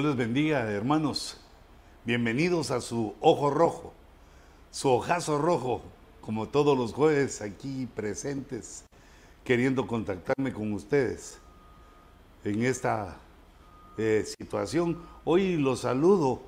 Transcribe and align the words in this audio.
Dios 0.00 0.16
les 0.16 0.28
bendiga, 0.28 0.60
hermanos. 0.70 1.40
Bienvenidos 2.04 2.70
a 2.70 2.80
su 2.80 3.16
ojo 3.20 3.50
rojo, 3.50 3.92
su 4.70 4.90
ojazo 4.90 5.38
rojo, 5.38 5.82
como 6.20 6.46
todos 6.46 6.78
los 6.78 6.92
jueves 6.92 7.42
aquí 7.42 7.88
presentes, 7.96 8.84
queriendo 9.42 9.88
contactarme 9.88 10.52
con 10.52 10.72
ustedes 10.72 11.40
en 12.44 12.62
esta 12.62 13.16
eh, 13.96 14.24
situación. 14.38 14.98
Hoy 15.24 15.56
los 15.56 15.80
saludo 15.80 16.42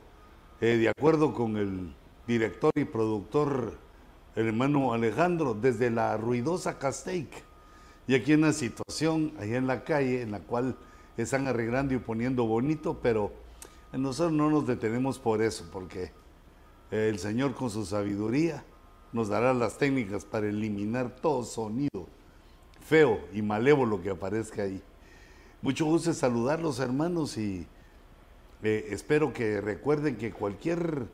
eh, 0.60 0.76
de 0.76 0.88
acuerdo 0.88 1.34
con 1.34 1.56
el 1.56 1.92
director 2.28 2.70
y 2.76 2.84
productor, 2.84 3.76
el 4.36 4.46
hermano 4.46 4.92
Alejandro, 4.92 5.54
desde 5.54 5.90
la 5.90 6.16
ruidosa 6.16 6.78
Castaic. 6.78 7.42
Y 8.06 8.14
aquí 8.14 8.32
en 8.32 8.44
una 8.44 8.52
situación, 8.52 9.32
allá 9.40 9.56
en 9.56 9.66
la 9.66 9.82
calle, 9.82 10.22
en 10.22 10.30
la 10.30 10.38
cual 10.38 10.76
están 11.16 11.48
arreglando 11.48 11.94
y 11.94 11.98
poniendo 11.98 12.46
bonito, 12.46 13.00
pero 13.02 13.39
nosotros 13.92 14.32
no 14.32 14.50
nos 14.50 14.66
detenemos 14.66 15.18
por 15.18 15.42
eso, 15.42 15.68
porque 15.72 16.12
el 16.90 17.18
Señor 17.18 17.54
con 17.54 17.70
su 17.70 17.84
sabiduría 17.84 18.64
nos 19.12 19.28
dará 19.28 19.54
las 19.54 19.78
técnicas 19.78 20.24
para 20.24 20.48
eliminar 20.48 21.16
todo 21.16 21.44
sonido 21.44 22.06
feo 22.80 23.20
y 23.32 23.42
malévolo 23.42 24.02
que 24.02 24.10
aparezca 24.10 24.62
ahí. 24.62 24.82
Mucho 25.62 25.84
gusto 25.84 26.12
saludarlos 26.12 26.80
hermanos 26.80 27.36
y 27.36 27.66
eh, 28.62 28.86
espero 28.90 29.32
que 29.32 29.60
recuerden 29.60 30.16
que 30.16 30.32
cualquier 30.32 31.06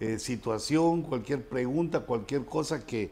eh, 0.00 0.18
situación, 0.18 1.02
cualquier 1.02 1.46
pregunta, 1.46 2.00
cualquier 2.00 2.44
cosa 2.44 2.86
que 2.86 3.10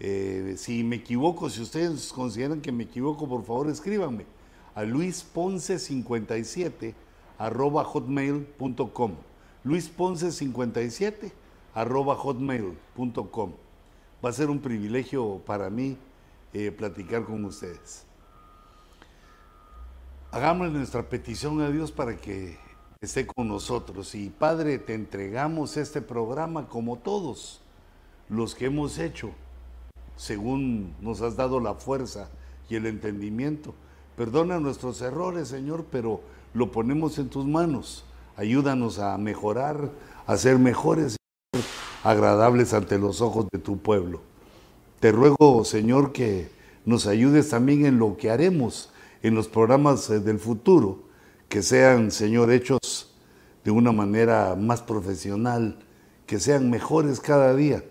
eh, 0.00 0.54
si 0.56 0.84
me 0.84 0.96
equivoco, 0.96 1.50
si 1.50 1.62
ustedes 1.62 2.12
consideran 2.12 2.60
que 2.60 2.70
me 2.70 2.84
equivoco, 2.84 3.28
por 3.28 3.44
favor 3.44 3.68
escríbanme 3.68 4.26
a 4.74 4.84
luisponce57 4.84 6.94
arroba 7.38 7.84
hotmail.com. 7.84 9.12
luisponce57 9.64 11.32
arroba 11.74 12.14
hotmail.com. 12.16 13.52
Va 14.24 14.30
a 14.30 14.32
ser 14.32 14.50
un 14.50 14.58
privilegio 14.58 15.40
para 15.46 15.70
mí 15.70 15.96
eh, 16.52 16.72
platicar 16.72 17.24
con 17.24 17.44
ustedes. 17.44 18.04
Hagamos 20.32 20.70
nuestra 20.72 21.08
petición 21.08 21.60
a 21.60 21.70
Dios 21.70 21.92
para 21.92 22.16
que 22.16 22.58
esté 23.00 23.26
con 23.26 23.48
nosotros. 23.48 24.14
Y 24.14 24.28
Padre, 24.28 24.78
te 24.78 24.94
entregamos 24.94 25.76
este 25.76 26.02
programa 26.02 26.68
como 26.68 26.96
todos 26.96 27.60
los 28.28 28.54
que 28.54 28.66
hemos 28.66 28.98
hecho, 28.98 29.30
según 30.16 30.94
nos 31.00 31.22
has 31.22 31.36
dado 31.36 31.60
la 31.60 31.74
fuerza 31.74 32.28
y 32.68 32.74
el 32.74 32.86
entendimiento 32.86 33.74
Perdona 34.18 34.58
nuestros 34.58 35.00
errores, 35.00 35.46
Señor, 35.46 35.84
pero 35.92 36.20
lo 36.54 36.72
ponemos 36.72 37.18
en 37.18 37.28
tus 37.28 37.46
manos. 37.46 38.04
Ayúdanos 38.36 38.98
a 38.98 39.16
mejorar, 39.18 39.90
a 40.26 40.36
ser 40.36 40.58
mejores, 40.58 41.16
y 41.54 41.58
agradables 42.04 42.74
ante 42.74 42.98
los 42.98 43.20
ojos 43.20 43.46
de 43.52 43.58
tu 43.58 43.78
pueblo. 43.78 44.20
Te 45.00 45.12
ruego, 45.12 45.64
Señor, 45.64 46.12
que 46.12 46.50
nos 46.84 47.06
ayudes 47.06 47.48
también 47.48 47.86
en 47.86 47.98
lo 47.98 48.16
que 48.16 48.30
haremos 48.30 48.90
en 49.22 49.34
los 49.34 49.48
programas 49.48 50.08
eh, 50.10 50.20
del 50.20 50.38
futuro, 50.38 51.04
que 51.48 51.62
sean, 51.62 52.10
Señor, 52.10 52.52
hechos 52.52 53.14
de 53.64 53.70
una 53.70 53.92
manera 53.92 54.54
más 54.54 54.82
profesional, 54.82 55.78
que 56.26 56.38
sean 56.38 56.70
mejores 56.70 57.20
cada 57.20 57.54
día, 57.54 57.84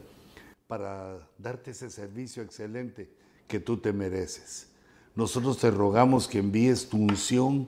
para 0.68 1.18
darte 1.38 1.72
ese 1.72 1.90
servicio 1.90 2.44
excelente 2.44 3.10
que 3.48 3.60
tú 3.60 3.78
te 3.78 3.94
mereces. 3.94 4.68
Nosotros 5.16 5.58
te 5.58 5.72
rogamos 5.72 6.28
que 6.28 6.40
envíes 6.40 6.90
tu 6.90 6.98
unción 6.98 7.68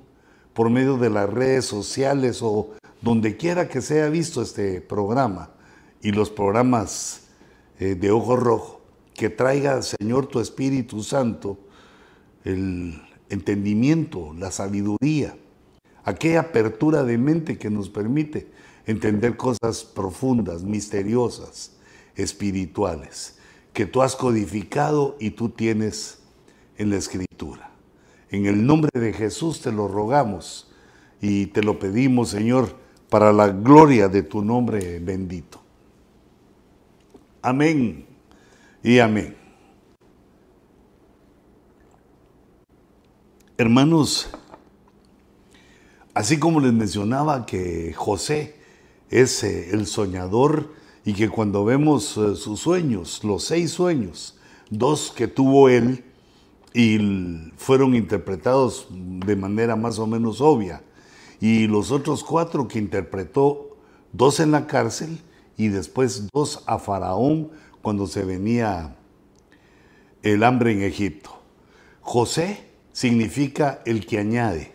por 0.60 0.70
medio 0.70 0.98
de 0.98 1.10
las 1.10 1.30
redes 1.30 1.64
sociales 1.64 2.42
o 2.42 2.72
donde 3.02 3.38
quiera 3.38 3.70
que 3.70 3.80
sea 3.80 4.10
visto 4.10 4.42
este 4.42 4.82
programa 4.82 5.52
y 6.02 6.12
los 6.12 6.30
programas 6.30 7.28
eh, 7.80 7.96
de 7.96 8.12
Ojo 8.12 8.36
Rojo, 8.36 8.82
que 9.14 9.30
traiga, 9.30 9.82
Señor, 9.82 10.28
tu 10.28 10.42
Espíritu 10.42 11.02
Santo, 11.02 11.58
el 12.44 13.02
entendimiento, 13.30 14.34
la 14.38 14.52
sabiduría, 14.52 15.38
aquella 16.04 16.42
apertura 16.42 17.04
de 17.04 17.18
mente 17.18 17.58
que 17.58 17.70
nos 17.70 17.88
permite 17.88 18.52
entender 18.86 19.38
cosas 19.38 19.86
profundas, 19.86 20.64
misteriosas, 20.64 21.72
espirituales, 22.18 23.38
que 23.72 23.86
tú 23.86 24.02
has 24.02 24.18
codificado 24.18 25.16
y 25.22 25.30
tú 25.30 25.48
tienes 25.48 26.20
en 26.78 26.90
la 26.90 26.98
escritura. 26.98 27.69
En 28.32 28.46
el 28.46 28.66
nombre 28.66 28.92
de 28.94 29.12
Jesús 29.12 29.62
te 29.62 29.72
lo 29.72 29.88
rogamos 29.88 30.72
y 31.22 31.48
te 31.48 31.64
lo 31.64 31.80
pedimos, 31.80 32.30
Señor, 32.30 32.76
para 33.10 33.34
la 33.34 33.50
gloria 33.50 34.08
de 34.08 34.22
tu 34.22 34.44
nombre 34.44 35.00
bendito. 35.00 35.60
Amén 37.42 38.06
y 38.84 39.00
amén. 39.00 39.36
Hermanos, 43.58 44.30
así 46.14 46.38
como 46.38 46.60
les 46.60 46.72
mencionaba 46.72 47.46
que 47.46 47.94
José 47.94 48.56
es 49.10 49.44
eh, 49.44 49.72
el 49.72 49.88
soñador 49.88 50.72
y 51.04 51.14
que 51.14 51.30
cuando 51.30 51.66
vemos 51.66 52.16
eh, 52.18 52.36
sus 52.36 52.60
sueños, 52.60 53.24
los 53.24 53.44
seis 53.44 53.72
sueños, 53.72 54.38
dos 54.70 55.12
que 55.12 55.28
tuvo 55.28 55.68
él, 55.68 56.06
y 56.74 57.52
fueron 57.58 57.96
interpretados 57.96 58.88
de 58.90 59.36
manera 59.36 59.76
más 59.76 60.00
o 60.00 60.08
menos 60.08 60.42
obvia. 60.42 60.82
Y 61.42 61.68
los 61.68 61.92
otros 61.92 62.24
cuatro 62.24 62.68
que 62.68 62.80
interpretó, 62.80 63.78
dos 64.12 64.40
en 64.40 64.52
la 64.52 64.68
cárcel 64.68 65.20
y 65.58 65.70
después 65.70 66.28
dos 66.34 66.64
a 66.68 66.80
Faraón 66.80 67.52
cuando 67.82 68.08
se 68.08 68.24
venía 68.24 68.96
el 70.22 70.44
hambre 70.44 70.74
en 70.74 70.84
Egipto. 70.84 71.42
José 72.02 72.66
significa 72.92 73.82
el 73.86 74.06
que 74.06 74.20
añade, 74.20 74.72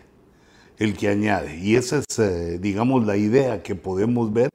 el 0.79 0.95
que 0.95 1.09
añade. 1.09 1.57
Y 1.59 1.75
esa 1.75 1.99
es, 1.99 2.19
eh, 2.19 2.57
digamos, 2.59 3.05
la 3.05 3.17
idea 3.17 3.61
que 3.61 3.75
podemos 3.75 4.33
ver, 4.33 4.49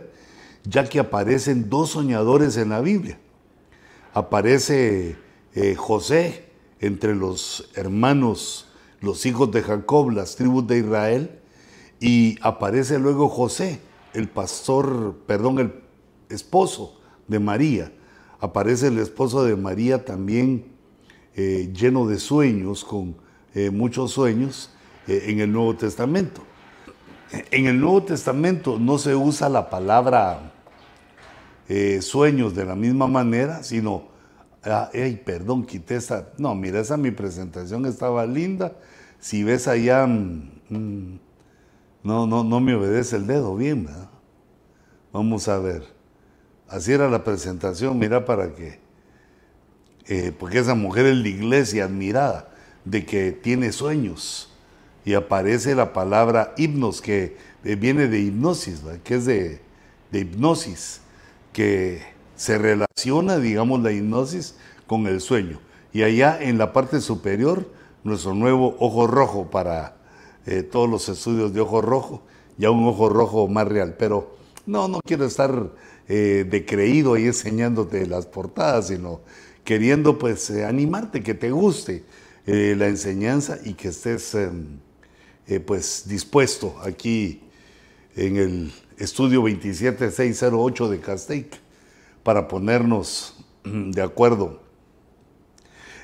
ya 0.64 0.88
que 0.88 0.98
aparecen 0.98 1.70
dos 1.70 1.90
soñadores 1.90 2.56
en 2.56 2.70
la 2.70 2.80
Biblia. 2.80 3.18
Aparece 4.12 5.16
eh, 5.54 5.74
José, 5.76 6.49
entre 6.80 7.14
los 7.14 7.70
hermanos, 7.74 8.66
los 9.00 9.24
hijos 9.26 9.50
de 9.52 9.62
Jacob, 9.62 10.10
las 10.10 10.36
tribus 10.36 10.66
de 10.66 10.78
Israel, 10.78 11.40
y 12.00 12.38
aparece 12.40 12.98
luego 12.98 13.28
José, 13.28 13.80
el 14.14 14.28
pastor, 14.28 15.16
perdón, 15.26 15.58
el 15.58 15.72
esposo 16.30 16.98
de 17.28 17.38
María. 17.38 17.92
Aparece 18.40 18.88
el 18.88 18.98
esposo 18.98 19.44
de 19.44 19.54
María 19.54 20.04
también 20.04 20.64
eh, 21.36 21.70
lleno 21.74 22.06
de 22.06 22.18
sueños, 22.18 22.84
con 22.84 23.16
eh, 23.54 23.70
muchos 23.70 24.12
sueños 24.12 24.70
eh, 25.06 25.26
en 25.26 25.40
el 25.40 25.52
Nuevo 25.52 25.76
Testamento. 25.76 26.42
En 27.50 27.66
el 27.66 27.78
Nuevo 27.78 28.02
Testamento 28.02 28.78
no 28.78 28.98
se 28.98 29.14
usa 29.14 29.48
la 29.48 29.70
palabra 29.70 30.54
sueños 32.00 32.52
de 32.56 32.64
la 32.64 32.74
misma 32.74 33.06
manera, 33.06 33.62
sino 33.62 34.09
Ah, 34.62 34.90
perdón, 35.24 35.64
quité 35.64 35.96
esa. 35.96 36.28
No, 36.36 36.54
mira, 36.54 36.80
esa 36.80 36.96
mi 36.96 37.10
presentación 37.10 37.86
estaba 37.86 38.26
linda. 38.26 38.76
Si 39.18 39.42
ves 39.42 39.68
allá, 39.68 40.06
mm, 40.06 40.50
mm, 40.68 41.20
no, 42.02 42.26
no, 42.26 42.44
no 42.44 42.60
me 42.60 42.74
obedece 42.74 43.16
el 43.16 43.26
dedo 43.26 43.56
bien, 43.56 43.86
¿verdad? 43.86 44.10
Vamos 45.12 45.48
a 45.48 45.58
ver. 45.58 45.84
Así 46.68 46.92
era 46.92 47.08
la 47.08 47.24
presentación, 47.24 47.98
mira 47.98 48.24
para 48.24 48.54
qué. 48.54 48.78
Eh, 50.06 50.32
porque 50.38 50.58
esa 50.58 50.74
mujer 50.74 51.06
es 51.06 51.16
la 51.16 51.28
iglesia 51.28 51.84
admirada 51.84 52.48
de 52.84 53.04
que 53.04 53.32
tiene 53.32 53.72
sueños. 53.72 54.52
Y 55.04 55.14
aparece 55.14 55.74
la 55.74 55.92
palabra 55.92 56.52
hipnos, 56.56 57.00
que 57.00 57.36
eh, 57.64 57.76
viene 57.76 58.08
de 58.08 58.20
hipnosis, 58.20 58.82
que 59.04 59.14
es 59.14 59.24
de 59.24 59.60
hipnosis, 60.12 61.00
que 61.52 62.02
se 62.40 62.56
relaciona, 62.56 63.38
digamos, 63.38 63.82
la 63.82 63.92
hipnosis 63.92 64.54
con 64.86 65.06
el 65.06 65.20
sueño. 65.20 65.60
Y 65.92 66.04
allá 66.04 66.38
en 66.40 66.56
la 66.56 66.72
parte 66.72 67.02
superior, 67.02 67.70
nuestro 68.02 68.34
nuevo 68.34 68.76
ojo 68.78 69.06
rojo 69.06 69.50
para 69.50 69.98
eh, 70.46 70.62
todos 70.62 70.88
los 70.88 71.06
estudios 71.10 71.52
de 71.52 71.60
ojo 71.60 71.82
rojo, 71.82 72.22
ya 72.56 72.70
un 72.70 72.86
ojo 72.86 73.10
rojo 73.10 73.46
más 73.46 73.68
real. 73.68 73.94
Pero 73.98 74.38
no, 74.64 74.88
no 74.88 75.00
quiero 75.04 75.26
estar 75.26 75.70
eh, 76.08 76.46
de 76.48 76.64
ahí 77.12 77.26
enseñándote 77.26 78.06
las 78.06 78.24
portadas, 78.24 78.86
sino 78.86 79.20
queriendo 79.62 80.18
pues 80.18 80.48
eh, 80.48 80.64
animarte, 80.64 81.22
que 81.22 81.34
te 81.34 81.50
guste 81.50 82.04
la 82.46 82.88
enseñanza 82.88 83.58
y 83.62 83.74
que 83.74 83.88
estés 83.88 84.34
em, 84.34 84.78
pues 85.66 86.04
dispuesto 86.08 86.74
aquí 86.82 87.42
en 88.16 88.38
el 88.38 88.72
estudio 88.96 89.42
27608 89.42 90.88
de 90.88 91.00
Castaic 91.00 91.69
para 92.22 92.48
ponernos 92.48 93.34
mm, 93.64 93.90
de 93.90 94.02
acuerdo. 94.02 94.60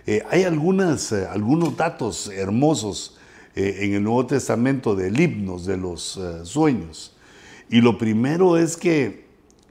Eh, 0.07 0.23
hay 0.31 0.45
algunas, 0.45 1.11
eh, 1.13 1.27
algunos 1.27 1.77
datos 1.77 2.29
hermosos 2.29 3.19
eh, 3.57 3.79
en 3.81 3.95
el 3.95 4.05
Nuevo 4.05 4.27
Testamento 4.27 4.95
del 4.95 5.19
himnos, 5.19 5.67
de 5.67 5.77
los 5.77 6.21
sueños. 6.45 7.17
Y 7.69 7.81
lo 7.81 7.99
primero 7.99 8.57
es 8.57 8.77
que 8.77 9.27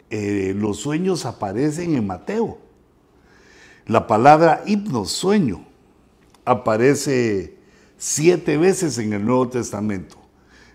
los 0.09 0.77
sueños 0.77 1.25
aparecen 1.25 1.95
en 1.95 2.05
Mateo. 2.05 2.57
La 3.85 4.07
palabra 4.07 4.63
himnos, 4.65 5.11
sueño, 5.11 5.65
aparece 6.43 7.57
siete 7.97 8.57
veces 8.57 8.97
en 8.97 9.13
el 9.13 9.25
Nuevo 9.25 9.49
Testamento. 9.49 10.17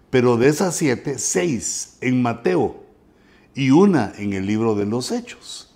Pero 0.08 0.36
de 0.36 0.48
esas 0.48 0.74
siete, 0.74 1.18
seis 1.18 1.96
en 2.00 2.22
Mateo 2.22 2.79
y 3.54 3.70
una 3.70 4.12
en 4.16 4.32
el 4.32 4.46
libro 4.46 4.74
de 4.74 4.86
los 4.86 5.10
Hechos. 5.10 5.70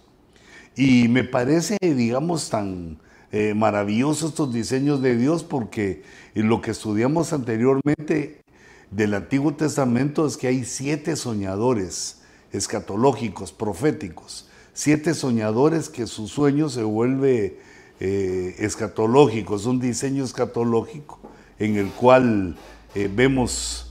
Y 0.76 1.08
me 1.08 1.24
parece, 1.24 1.76
digamos, 1.80 2.50
tan 2.50 2.98
eh, 3.30 3.54
maravillosos 3.54 4.30
estos 4.30 4.52
diseños 4.52 5.02
de 5.02 5.16
Dios 5.16 5.44
porque 5.44 6.02
lo 6.34 6.60
que 6.60 6.70
estudiamos 6.70 7.32
anteriormente 7.32 8.42
del 8.90 9.14
Antiguo 9.14 9.54
Testamento 9.54 10.26
es 10.26 10.36
que 10.36 10.48
hay 10.48 10.64
siete 10.64 11.16
soñadores 11.16 12.22
escatológicos, 12.52 13.52
proféticos, 13.52 14.48
siete 14.72 15.14
soñadores 15.14 15.88
que 15.88 16.06
su 16.06 16.28
sueño 16.28 16.68
se 16.68 16.82
vuelve 16.82 17.58
eh, 18.00 18.54
escatológico, 18.58 19.56
es 19.56 19.66
un 19.66 19.80
diseño 19.80 20.24
escatológico 20.24 21.18
en 21.58 21.76
el 21.76 21.88
cual 21.88 22.56
eh, 22.94 23.10
vemos 23.12 23.90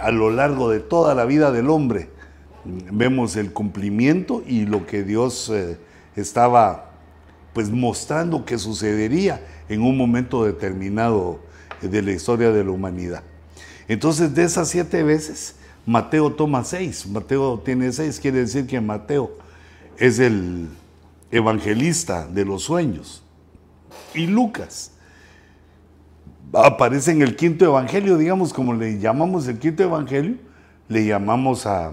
a 0.00 0.10
lo 0.10 0.30
largo 0.30 0.70
de 0.70 0.80
toda 0.80 1.14
la 1.14 1.26
vida 1.26 1.52
del 1.52 1.68
hombre, 1.68 2.08
vemos 2.90 3.36
el 3.36 3.52
cumplimiento 3.52 4.42
y 4.46 4.66
lo 4.66 4.86
que 4.86 5.02
Dios 5.02 5.52
estaba 6.14 6.90
pues 7.52 7.70
mostrando 7.70 8.44
que 8.44 8.58
sucedería 8.58 9.40
en 9.68 9.82
un 9.82 9.96
momento 9.96 10.44
determinado 10.44 11.40
de 11.80 12.02
la 12.02 12.12
historia 12.12 12.50
de 12.52 12.62
la 12.62 12.70
humanidad. 12.70 13.22
Entonces, 13.88 14.34
de 14.34 14.44
esas 14.44 14.68
siete 14.68 15.02
veces, 15.02 15.56
Mateo 15.86 16.32
toma 16.32 16.64
seis. 16.64 17.06
Mateo 17.06 17.58
tiene 17.64 17.92
seis, 17.92 18.20
quiere 18.20 18.40
decir 18.40 18.66
que 18.66 18.80
Mateo 18.80 19.38
es 19.96 20.18
el 20.18 20.68
evangelista 21.30 22.26
de 22.26 22.44
los 22.44 22.64
sueños. 22.64 23.22
Y 24.14 24.26
Lucas 24.26 24.92
aparece 26.52 27.12
en 27.12 27.22
el 27.22 27.36
quinto 27.36 27.64
evangelio, 27.64 28.18
digamos, 28.18 28.52
como 28.52 28.74
le 28.74 28.98
llamamos 28.98 29.46
el 29.48 29.58
quinto 29.58 29.82
evangelio, 29.82 30.36
le 30.88 31.06
llamamos 31.06 31.66
a, 31.66 31.92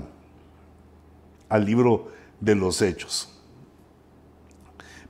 al 1.54 1.66
libro 1.66 2.08
de 2.40 2.56
los 2.56 2.82
hechos. 2.82 3.30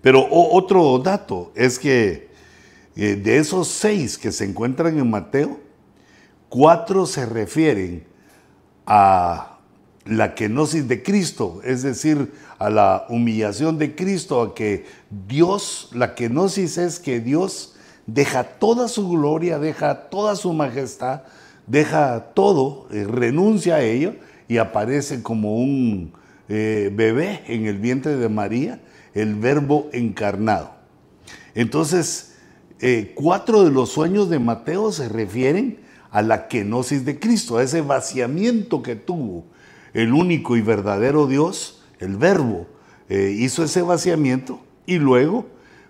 Pero 0.02 0.28
otro 0.30 1.00
dato 1.00 1.54
es 1.56 1.80
que 1.80 2.28
eh, 2.98 3.16
de 3.16 3.38
esos 3.38 3.70
seis 3.70 4.18
que 4.18 4.34
se 4.34 4.44
encuentran 4.44 5.00
en 5.00 5.10
Mateo, 5.10 5.62
cuatro 6.50 7.06
se 7.06 7.26
refieren 7.26 8.06
a 8.86 9.60
la 10.04 10.36
kenosis 10.36 10.86
de 10.90 11.02
Cristo, 11.02 11.62
es 11.64 11.82
decir, 11.82 12.34
a 12.60 12.70
la 12.70 13.06
humillación 13.08 13.78
de 13.78 13.96
Cristo, 13.96 14.42
a 14.42 14.54
que 14.54 14.86
Dios, 15.10 15.92
la 15.94 16.14
kenosis 16.14 16.78
es 16.78 17.00
que 17.00 17.22
Dios 17.22 17.76
deja 18.06 18.44
toda 18.44 18.90
su 18.90 19.08
gloria, 19.08 19.60
deja 19.60 20.10
toda 20.10 20.36
su 20.36 20.52
majestad, 20.52 21.22
deja 21.68 22.34
todo, 22.34 22.90
eh, 22.92 23.06
renuncia 23.06 23.76
a 23.76 23.82
ello 23.82 24.16
y 24.50 24.58
aparece 24.58 25.24
como 25.24 25.56
un 25.56 26.22
eh, 26.56 26.92
bebé 26.94 27.42
en 27.48 27.66
el 27.66 27.80
vientre 27.80 28.16
de 28.16 28.30
María 28.30 28.80
el 29.16 29.34
verbo 29.34 29.90
encarnado. 29.92 30.76
Entonces, 31.56 32.36
eh, 32.80 33.14
cuatro 33.16 33.64
de 33.64 33.72
los 33.72 33.90
sueños 33.90 34.30
de 34.30 34.38
Mateo 34.38 34.92
se 34.92 35.10
refieren 35.10 35.80
a 36.12 36.22
la 36.22 36.48
kenosis 36.48 37.06
de 37.06 37.20
Cristo, 37.20 37.58
a 37.58 37.64
ese 37.64 37.82
vaciamiento 37.82 38.84
que 38.84 38.96
tuvo 38.96 39.46
el 39.96 40.14
único 40.14 40.56
y 40.56 40.62
verdadero 40.62 41.26
Dios, 41.26 41.84
el 42.00 42.18
verbo, 42.18 42.68
eh, 43.10 43.36
hizo 43.36 43.64
ese 43.64 43.82
vaciamiento 43.82 44.60
y 44.86 45.00
luego 45.00 45.48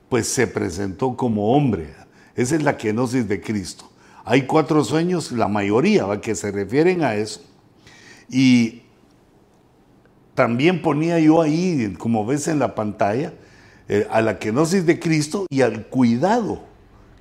pues 0.08 0.30
se 0.30 0.48
presentó 0.48 1.18
como 1.18 1.58
hombre. 1.58 1.94
Esa 2.38 2.56
es 2.56 2.64
la 2.64 2.78
kenosis 2.78 3.28
de 3.28 3.42
Cristo. 3.42 3.90
Hay 4.24 4.44
cuatro 4.44 4.86
sueños, 4.86 5.34
la 5.34 5.50
mayoría, 5.50 6.06
que 6.22 6.36
se 6.36 6.52
refieren 6.52 7.04
a 7.04 7.16
eso. 7.16 7.42
Y 8.30 8.83
también 10.36 10.82
ponía 10.82 11.20
yo 11.20 11.42
ahí, 11.42 11.94
como 11.98 12.26
ves 12.26 12.48
en 12.48 12.60
la 12.60 12.76
pantalla, 12.76 13.34
eh, 13.88 14.08
a 14.10 14.22
la 14.22 14.40
kenosis 14.40 14.86
de 14.86 15.00
Cristo 15.00 15.46
y 15.50 15.62
al 15.62 15.88
cuidado 15.88 16.64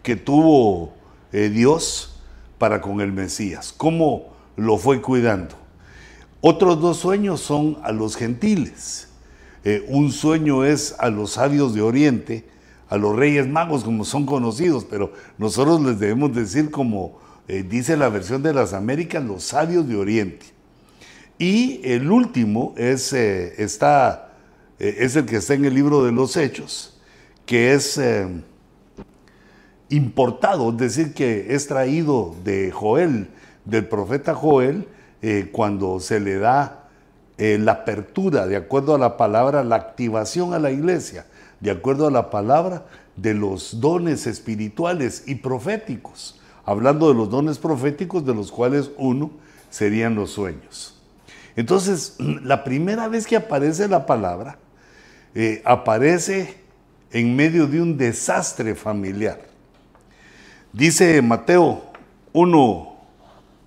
que 0.03 0.17
tuvo 0.17 0.95
eh, 1.33 1.49
Dios 1.49 2.21
para 2.59 2.81
con 2.81 3.01
el 3.01 3.13
Mesías, 3.13 3.75
cómo 3.77 4.33
lo 4.57 4.79
fue 4.79 5.03
cuidando. 5.03 5.57
Otros 6.41 6.81
dos 6.81 6.99
sueños 6.99 7.41
son 7.41 7.79
a 7.83 7.93
los 7.93 8.17
gentiles. 8.17 9.09
Eh, 9.65 9.85
un 9.89 10.11
sueño 10.11 10.65
es 10.65 10.95
a 10.99 11.09
los 11.09 11.33
sabios 11.33 11.75
de 11.75 11.83
Oriente, 11.83 12.49
a 12.89 12.97
los 12.97 13.15
reyes 13.15 13.47
magos 13.47 13.85
como 13.85 14.05
son 14.05 14.27
conocidos, 14.27 14.87
pero 14.89 15.13
nosotros 15.39 15.81
les 15.83 15.99
debemos 15.99 16.35
decir 16.35 16.71
como 16.71 17.21
dice 17.69 17.97
la 17.99 18.09
versión 18.09 18.43
de 18.43 18.55
las 18.55 18.73
Américas, 18.73 19.23
los 19.23 19.43
sabios 19.43 19.87
de 19.87 19.97
Oriente. 19.97 20.47
Y 21.43 21.81
el 21.83 22.09
último 22.09 22.73
es, 22.77 23.13
eh, 23.13 23.61
está, 23.61 24.29
eh, 24.79 24.99
es 25.01 25.17
el 25.17 25.27
que 25.27 25.39
está 25.39 25.55
en 25.55 25.65
el 25.65 25.75
libro 25.75 26.05
de 26.05 26.13
los 26.13 26.37
Hechos, 26.37 27.01
que 27.47 27.73
es 27.73 27.99
eh, 27.99 28.29
importado, 29.89 30.71
es 30.71 30.77
decir, 30.77 31.15
que 31.15 31.53
es 31.53 31.67
traído 31.67 32.33
de 32.45 32.71
Joel, 32.71 33.29
del 33.65 33.89
profeta 33.89 34.37
Joel, 34.37 34.87
cuando 35.51 35.99
se 35.99 36.21
le 36.21 36.39
da 36.39 36.89
la 37.39 37.73
apertura, 37.73 38.47
de 38.47 38.55
acuerdo 38.55 38.95
a 38.95 38.99
la 38.99 39.17
palabra, 39.17 39.65
la 39.65 39.75
activación 39.75 40.55
a 40.55 40.61
la 40.61 40.71
iglesia, 40.71 41.27
de 41.59 41.73
acuerdo 41.73 42.07
a 42.07 42.13
la 42.13 42.31
palabra 42.31 42.87
de 43.17 43.35
los 43.35 43.81
dones 43.81 44.29
espirituales 44.29 45.25
y 45.27 45.37
proféticos, 45.37 46.41
hablando 46.65 47.09
de 47.09 47.15
los 47.15 47.31
dones 47.31 47.59
proféticos, 47.59 48.25
de 48.25 48.35
los 48.35 48.53
cuales 48.53 48.93
uno 48.97 49.33
serían 49.71 50.15
los 50.15 50.31
sueños. 50.31 51.02
Entonces, 51.57 52.17
la 52.19 52.65
primera 52.65 53.09
vez 53.09 53.27
que 53.27 53.37
aparece 53.37 53.89
la 53.89 54.07
palabra, 54.07 54.59
eh, 55.35 55.63
aparece 55.65 56.57
en 57.11 57.35
medio 57.37 57.67
de 57.67 57.81
un 57.81 57.97
desastre 57.97 58.75
familiar. 58.75 59.41
Dice 60.73 61.21
Mateo 61.21 61.83
1, 62.33 62.97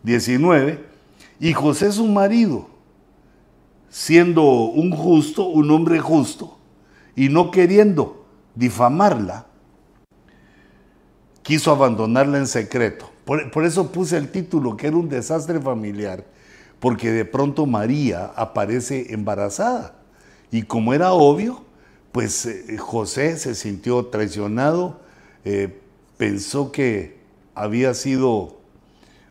19, 0.04 0.84
y 1.39 1.54
José 1.54 1.92
su 1.92 2.08
marido, 2.08 2.68
siendo 3.89 4.44
un 4.44 4.92
justo, 4.92 5.46
un 5.46 5.70
hombre 5.70 6.00
justo, 6.00 6.58
y 7.15 7.30
no 7.30 7.51
queriendo 7.51 8.25
difamarla, 8.56 9.46
quiso 11.44 11.72
abandonarla 11.72 12.39
en 12.39 12.48
secreto. 12.48 13.12
por, 13.25 13.65
eso 13.65 13.92
puse 13.92 14.18
el 14.18 14.32
título, 14.32 14.75
que 14.75 14.88
era 14.88 14.98
un 14.98 15.10
desastre 15.10 15.60
familiar 15.60 16.24
porque 16.79 17.12
de 17.12 17.25
pronto 17.25 17.65
María 17.65 18.25
aparece 18.36 19.13
embarazada. 19.13 19.96
Y 20.51 20.63
como 20.63 20.94
era 20.94 21.13
obvio, 21.13 21.65
pues 22.12 22.46
eh, 22.46 22.77
José 22.77 23.38
se 23.38 23.55
sintió 23.55 24.05
traicionado, 24.05 25.01
eh, 25.44 25.82
pensó 26.17 26.72
que 26.72 27.20
había 27.53 27.94
sido 27.94 28.60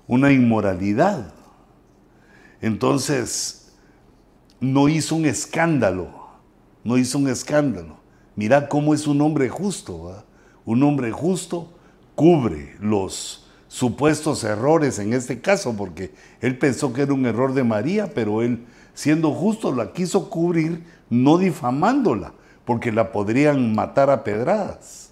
una 0.06 0.32
inmoralidad. 0.32 1.32
Entonces, 2.60 3.72
no 4.60 4.88
hizo 4.88 5.16
un 5.16 5.26
escándalo, 5.26 6.28
no 6.82 6.98
hizo 6.98 7.18
un 7.18 7.28
escándalo. 7.28 7.98
Mira 8.36 8.68
cómo 8.68 8.94
es 8.94 9.06
un 9.06 9.20
hombre 9.20 9.48
justo. 9.48 10.24
Un 10.64 10.82
hombre 10.82 11.12
justo 11.12 11.72
cubre 12.14 12.76
los 12.80 13.43
supuestos 13.74 14.44
errores 14.44 15.00
en 15.00 15.12
este 15.12 15.40
caso, 15.40 15.74
porque 15.76 16.12
él 16.40 16.56
pensó 16.58 16.92
que 16.92 17.02
era 17.02 17.12
un 17.12 17.26
error 17.26 17.54
de 17.54 17.64
María, 17.64 18.08
pero 18.14 18.40
él, 18.40 18.64
siendo 18.94 19.32
justo, 19.32 19.74
la 19.74 19.92
quiso 19.92 20.30
cubrir, 20.30 20.84
no 21.10 21.38
difamándola, 21.38 22.34
porque 22.64 22.92
la 22.92 23.10
podrían 23.10 23.74
matar 23.74 24.10
a 24.10 24.22
pedradas, 24.22 25.10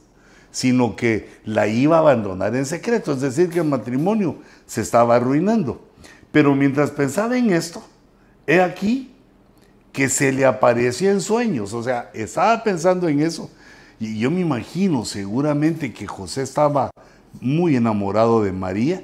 sino 0.52 0.94
que 0.94 1.28
la 1.44 1.66
iba 1.66 1.96
a 1.96 1.98
abandonar 1.98 2.54
en 2.54 2.64
secreto, 2.64 3.14
es 3.14 3.20
decir, 3.20 3.50
que 3.50 3.58
el 3.58 3.64
matrimonio 3.64 4.36
se 4.64 4.80
estaba 4.80 5.16
arruinando. 5.16 5.84
Pero 6.30 6.54
mientras 6.54 6.92
pensaba 6.92 7.36
en 7.36 7.52
esto, 7.52 7.82
he 8.46 8.60
aquí 8.60 9.10
que 9.90 10.08
se 10.08 10.30
le 10.30 10.46
apareció 10.46 11.10
en 11.10 11.20
sueños, 11.20 11.72
o 11.72 11.82
sea, 11.82 12.12
estaba 12.14 12.62
pensando 12.62 13.08
en 13.08 13.22
eso, 13.22 13.50
y 13.98 14.20
yo 14.20 14.30
me 14.30 14.40
imagino 14.40 15.04
seguramente 15.04 15.92
que 15.92 16.06
José 16.06 16.42
estaba 16.42 16.92
muy 17.40 17.76
enamorado 17.76 18.42
de 18.42 18.52
María 18.52 19.02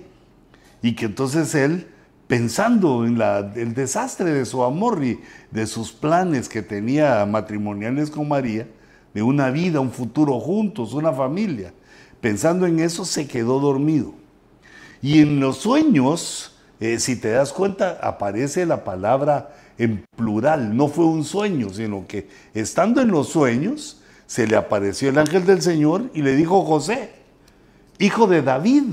y 0.83 0.95
que 0.95 1.07
entonces 1.07 1.55
él, 1.55 1.89
pensando 2.27 3.05
en 3.05 3.21
el 3.21 3.75
desastre 3.75 4.33
de 4.33 4.45
su 4.45 4.63
amor 4.63 5.03
y 5.05 5.21
de 5.51 5.67
sus 5.67 5.93
planes 5.93 6.49
que 6.49 6.63
tenía 6.63 7.25
matrimoniales 7.27 8.11
con 8.11 8.29
María, 8.29 8.69
de 9.15 9.23
una 9.23 9.51
vida, 9.51 9.81
un 9.81 9.91
futuro 9.91 10.39
juntos, 10.39 10.93
una 10.93 11.13
familia, 11.13 11.73
pensando 12.21 12.67
en 12.67 12.79
eso 12.81 13.05
se 13.05 13.27
quedó 13.27 13.59
dormido. 13.59 14.15
Y 15.01 15.21
en 15.21 15.41
los 15.41 15.59
sueños, 15.59 16.57
eh, 16.81 16.99
si 16.99 17.17
te 17.17 17.31
das 17.31 17.53
cuenta, 17.53 17.99
aparece 18.03 18.67
la 18.67 18.85
palabra 18.85 19.55
en 19.79 20.05
plural. 20.17 20.77
No 20.77 20.89
fue 20.89 21.07
un 21.07 21.25
sueño, 21.25 21.71
sino 21.71 22.07
que 22.07 22.29
estando 22.55 23.01
en 23.01 23.09
los 23.09 23.29
sueños, 23.29 24.03
se 24.27 24.47
le 24.47 24.57
apareció 24.57 25.09
el 25.09 25.19
ángel 25.19 25.47
del 25.47 25.63
Señor 25.63 26.11
y 26.13 26.23
le 26.23 26.37
dijo, 26.37 26.63
José, 26.65 27.18
hijo 27.99 28.27
de 28.27 28.43
David, 28.43 28.85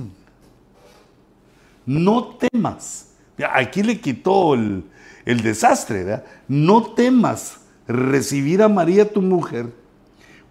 no 1.85 2.37
temas. 2.37 3.09
Aquí 3.53 3.83
le 3.83 3.99
quitó 3.99 4.53
el, 4.53 4.83
desastre, 5.25 6.03
¿verdad? 6.03 6.25
No 6.47 6.93
temas 6.93 7.57
recibir 7.87 8.61
a 8.61 8.69
María 8.69 9.11
tu 9.11 9.21
mujer, 9.21 9.67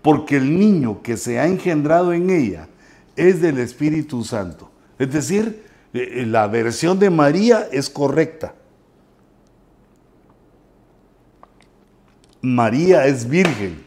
porque 0.03 0.37
el 0.37 0.59
niño 0.59 1.03
que 1.03 1.17
se 1.17 1.39
ha 1.39 1.47
engendrado 1.47 2.13
en 2.13 2.31
ella 2.31 2.69
es 3.17 3.41
del 3.41 3.59
Espíritu 3.59 4.25
Santo. 4.25 4.71
Es 4.99 5.13
decir, 5.13 5.65
eh, 5.93 6.21
eh, 6.21 6.27
la 6.27 6.47
versión 6.47 6.99
de 6.99 7.11
María 7.11 7.69
es 7.73 7.89
correcta. 7.91 8.55
María 12.43 13.07
es 13.07 13.29
virgen. 13.29 13.83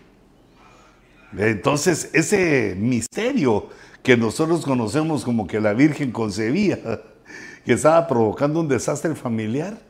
Entonces, 1.37 2.09
ese 2.13 2.75
misterio 2.77 3.69
que 4.07 4.15
nosotros 4.15 4.63
conocemos 4.63 5.25
como 5.25 5.47
que 5.47 5.59
la 5.59 5.73
Virgen 5.73 6.13
concebía, 6.13 6.79
que 7.65 7.73
estaba 7.73 8.07
provocando 8.07 8.61
un 8.61 8.69
desastre 8.69 9.15
familiar, 9.15 9.81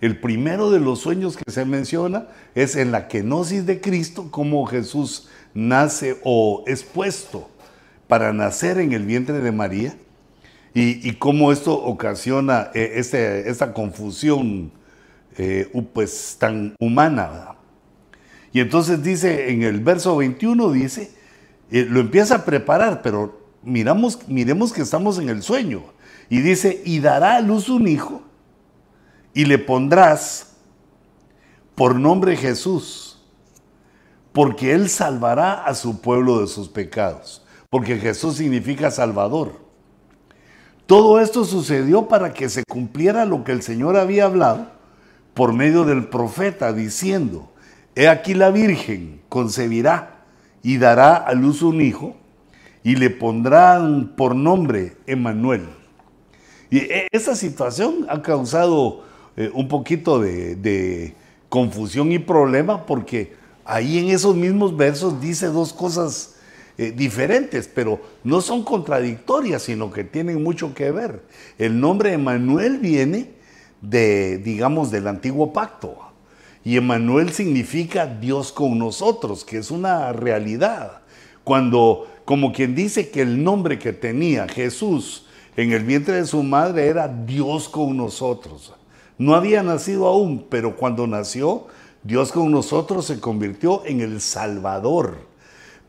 el 0.00 0.20
primero 0.20 0.70
de 0.70 0.78
los 0.78 1.00
sueños 1.00 1.36
que 1.36 1.50
se 1.50 1.64
menciona 1.64 2.28
es 2.54 2.76
en 2.76 2.92
la 2.92 3.08
kenosis 3.08 3.66
de 3.66 3.80
Cristo, 3.80 4.28
cómo 4.30 4.64
Jesús 4.66 5.28
nace 5.52 6.20
o 6.22 6.62
es 6.68 6.84
puesto 6.84 7.50
para 8.06 8.32
nacer 8.32 8.78
en 8.78 8.92
el 8.92 9.04
vientre 9.04 9.40
de 9.40 9.50
María 9.50 9.96
y, 10.72 11.14
cómo 11.14 11.50
esto 11.50 11.74
ocasiona 11.74 12.70
eh, 12.72 12.92
este, 12.94 13.50
esta 13.50 13.72
confusión 13.74 14.70
eh, 15.36 15.68
pues, 15.92 16.36
tan 16.38 16.76
humana. 16.78 17.56
Y 18.52 18.60
entonces 18.60 19.02
dice, 19.02 19.50
en 19.50 19.64
el 19.64 19.80
verso 19.80 20.16
21 20.16 20.70
dice, 20.70 21.10
eh, 21.72 21.84
lo 21.90 21.98
empieza 21.98 22.36
a 22.36 22.44
preparar, 22.44 23.02
pero 23.02 23.39
miramos, 23.62 24.28
miremos 24.28 24.72
que 24.72 24.82
estamos 24.82 25.18
en 25.18 25.28
el 25.28 25.42
sueño. 25.42 25.82
Y 26.28 26.40
dice, 26.40 26.80
y 26.84 27.00
dará 27.00 27.36
a 27.36 27.40
luz 27.40 27.68
un 27.68 27.88
hijo, 27.88 28.22
y 29.34 29.44
le 29.44 29.58
pondrás 29.58 30.54
por 31.74 31.96
nombre 31.96 32.36
Jesús, 32.36 33.20
porque 34.32 34.72
él 34.72 34.88
salvará 34.88 35.64
a 35.64 35.74
su 35.74 36.00
pueblo 36.00 36.40
de 36.40 36.46
sus 36.46 36.68
pecados, 36.68 37.44
porque 37.68 37.98
Jesús 37.98 38.36
significa 38.36 38.90
salvador. 38.90 39.60
Todo 40.86 41.20
esto 41.20 41.44
sucedió 41.44 42.06
para 42.06 42.32
que 42.32 42.48
se 42.48 42.64
cumpliera 42.64 43.24
lo 43.24 43.44
que 43.44 43.52
el 43.52 43.62
Señor 43.62 43.96
había 43.96 44.24
hablado 44.24 44.70
por 45.34 45.52
medio 45.52 45.84
del 45.84 46.08
profeta, 46.08 46.72
diciendo, 46.72 47.52
He 47.94 48.08
aquí 48.08 48.34
la 48.34 48.50
Virgen 48.50 49.22
concebirá 49.28 50.24
y 50.62 50.78
dará 50.78 51.16
a 51.16 51.32
luz 51.32 51.62
un 51.62 51.80
hijo 51.80 52.16
y 52.82 52.96
le 52.96 53.10
pondrán 53.10 54.14
por 54.16 54.34
nombre 54.34 54.96
Emmanuel. 55.06 55.68
Y 56.70 56.78
e, 56.78 57.08
esa 57.10 57.34
situación 57.34 58.06
ha 58.08 58.22
causado 58.22 59.02
eh, 59.36 59.50
un 59.52 59.68
poquito 59.68 60.20
de, 60.20 61.14
confusión 61.48 62.12
y 62.12 62.20
problema 62.20 62.86
porque 62.86 63.34
ahí 63.64 63.98
en 63.98 64.10
esos 64.10 64.36
mismos 64.36 64.76
versos 64.76 65.20
dice 65.20 65.46
dos 65.46 65.72
cosas 65.72 66.36
eh, 66.78 66.92
diferentes, 66.92 67.66
pero 67.66 68.00
no 68.22 68.40
son 68.40 68.62
contradictorias, 68.62 69.62
sino 69.62 69.90
que 69.90 70.04
tienen 70.04 70.44
mucho 70.44 70.72
que 70.74 70.92
ver. 70.92 71.22
El 71.58 71.80
nombre 71.80 72.12
Emmanuel 72.12 72.78
viene 72.78 73.30
de, 73.80 74.38
digamos, 74.38 74.90
del 74.90 75.08
antiguo 75.08 75.52
pacto. 75.52 75.96
Y 76.64 76.76
Emmanuel 76.76 77.30
significa 77.32 78.06
Dios 78.06 78.52
con 78.52 78.78
nosotros, 78.78 79.44
que 79.44 79.58
es 79.58 79.70
una 79.70 80.12
realidad. 80.12 81.00
Cuando, 81.42 82.06
como 82.30 82.52
quien 82.52 82.76
dice 82.76 83.10
que 83.10 83.22
el 83.22 83.42
nombre 83.42 83.80
que 83.80 83.92
tenía 83.92 84.46
Jesús 84.46 85.26
en 85.56 85.72
el 85.72 85.82
vientre 85.82 86.14
de 86.14 86.26
su 86.26 86.44
madre 86.44 86.86
era 86.86 87.08
Dios 87.08 87.68
con 87.68 87.96
nosotros. 87.96 88.72
No 89.18 89.34
había 89.34 89.64
nacido 89.64 90.06
aún, 90.06 90.46
pero 90.48 90.76
cuando 90.76 91.08
nació, 91.08 91.66
Dios 92.04 92.30
con 92.30 92.52
nosotros 92.52 93.06
se 93.06 93.18
convirtió 93.18 93.84
en 93.84 94.00
el 94.00 94.20
Salvador. 94.20 95.16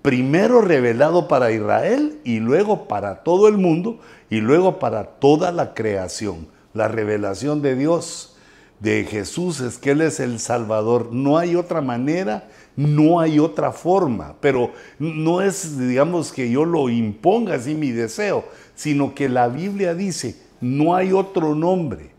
Primero 0.02 0.62
revelado 0.62 1.28
para 1.28 1.52
Israel 1.52 2.18
y 2.24 2.40
luego 2.40 2.88
para 2.88 3.22
todo 3.22 3.48
el 3.48 3.60
mundo 3.60 4.00
y 4.32 4.38
luego 4.38 4.80
para 4.80 5.04
toda 5.04 5.52
la 5.52 5.76
creación. 5.76 6.48
La 6.74 6.88
revelación 6.88 7.62
de 7.62 7.76
Dios 7.76 8.36
de 8.80 9.04
Jesús 9.04 9.60
es 9.60 9.78
que 9.78 9.92
Él 9.92 10.02
es 10.02 10.20
el 10.20 10.40
Salvador. 10.40 11.10
No 11.12 11.38
hay 11.38 11.56
otra 11.56 11.82
manera, 11.82 12.50
no 12.90 13.20
hay 13.20 13.40
otra 13.40 13.72
forma. 13.72 14.36
Pero 14.42 14.72
no 15.00 15.42
es, 15.42 15.78
digamos, 15.78 16.32
que 16.32 16.50
yo 16.50 16.66
lo 16.66 16.90
imponga 16.90 17.56
así 17.56 17.76
mi 17.76 17.92
deseo, 17.92 18.46
sino 18.76 19.16
que 19.16 19.30
la 19.30 19.48
Biblia 19.48 19.94
dice, 19.94 20.36
no 20.60 20.96
hay 20.96 21.14
otro 21.14 21.56
nombre 21.56 22.12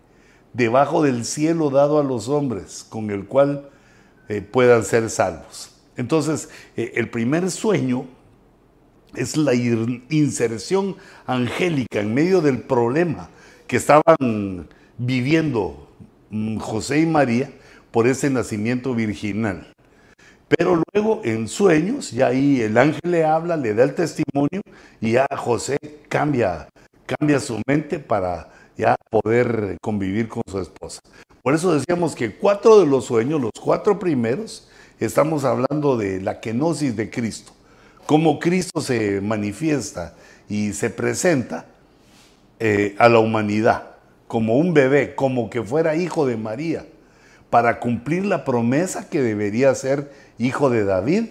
debajo 0.52 1.02
del 1.02 1.24
cielo 1.24 1.70
dado 1.70 1.98
a 1.98 2.04
los 2.04 2.28
hombres 2.28 2.84
con 2.88 3.10
el 3.10 3.26
cual 3.26 3.68
eh, 4.28 4.42
puedan 4.42 4.84
ser 4.84 5.08
salvos. 5.10 5.74
Entonces, 5.96 6.48
eh, 6.76 6.92
el 6.96 7.08
primer 7.10 7.50
sueño 7.50 8.06
es 9.14 9.36
la 9.36 9.54
inserción 9.54 10.96
angélica 11.26 12.00
en 12.00 12.14
medio 12.14 12.40
del 12.40 12.62
problema 12.62 13.28
que 13.66 13.76
estaban 13.76 14.68
viviendo 14.96 15.92
Mm, 16.32 16.56
José 16.56 17.00
y 17.00 17.06
María 17.06 17.50
por 17.90 18.06
ese 18.08 18.30
nacimiento 18.30 18.94
virginal. 18.94 19.70
Pero 20.56 20.82
luego 20.92 21.22
en 21.24 21.48
sueños, 21.48 22.10
ya 22.10 22.26
ahí 22.28 22.60
el 22.60 22.76
ángel 22.76 23.10
le 23.10 23.24
habla, 23.24 23.56
le 23.56 23.74
da 23.74 23.84
el 23.84 23.94
testimonio 23.94 24.60
y 25.00 25.12
ya 25.12 25.26
José 25.36 25.78
cambia, 26.08 26.68
cambia 27.06 27.40
su 27.40 27.60
mente 27.66 27.98
para 27.98 28.50
ya 28.76 28.96
poder 29.10 29.78
convivir 29.80 30.28
con 30.28 30.42
su 30.46 30.58
esposa. 30.58 31.00
Por 31.42 31.54
eso 31.54 31.74
decíamos 31.74 32.14
que 32.14 32.36
cuatro 32.36 32.80
de 32.80 32.86
los 32.86 33.06
sueños, 33.06 33.40
los 33.40 33.52
cuatro 33.60 33.98
primeros, 33.98 34.68
estamos 35.00 35.44
hablando 35.44 35.96
de 35.96 36.20
la 36.20 36.40
kenosis 36.40 36.96
de 36.96 37.10
Cristo, 37.10 37.52
cómo 38.06 38.38
Cristo 38.38 38.80
se 38.80 39.20
manifiesta 39.20 40.14
y 40.48 40.72
se 40.72 40.90
presenta 40.90 41.66
eh, 42.60 42.94
a 42.98 43.08
la 43.08 43.18
humanidad 43.18 43.92
como 44.28 44.56
un 44.56 44.72
bebé, 44.72 45.14
como 45.14 45.50
que 45.50 45.62
fuera 45.62 45.96
hijo 45.96 46.26
de 46.26 46.36
María, 46.36 46.86
para 47.50 47.80
cumplir 47.80 48.24
la 48.24 48.44
promesa 48.46 49.10
que 49.10 49.20
debería 49.20 49.74
ser 49.74 50.10
hijo 50.44 50.70
de 50.70 50.84
David, 50.84 51.24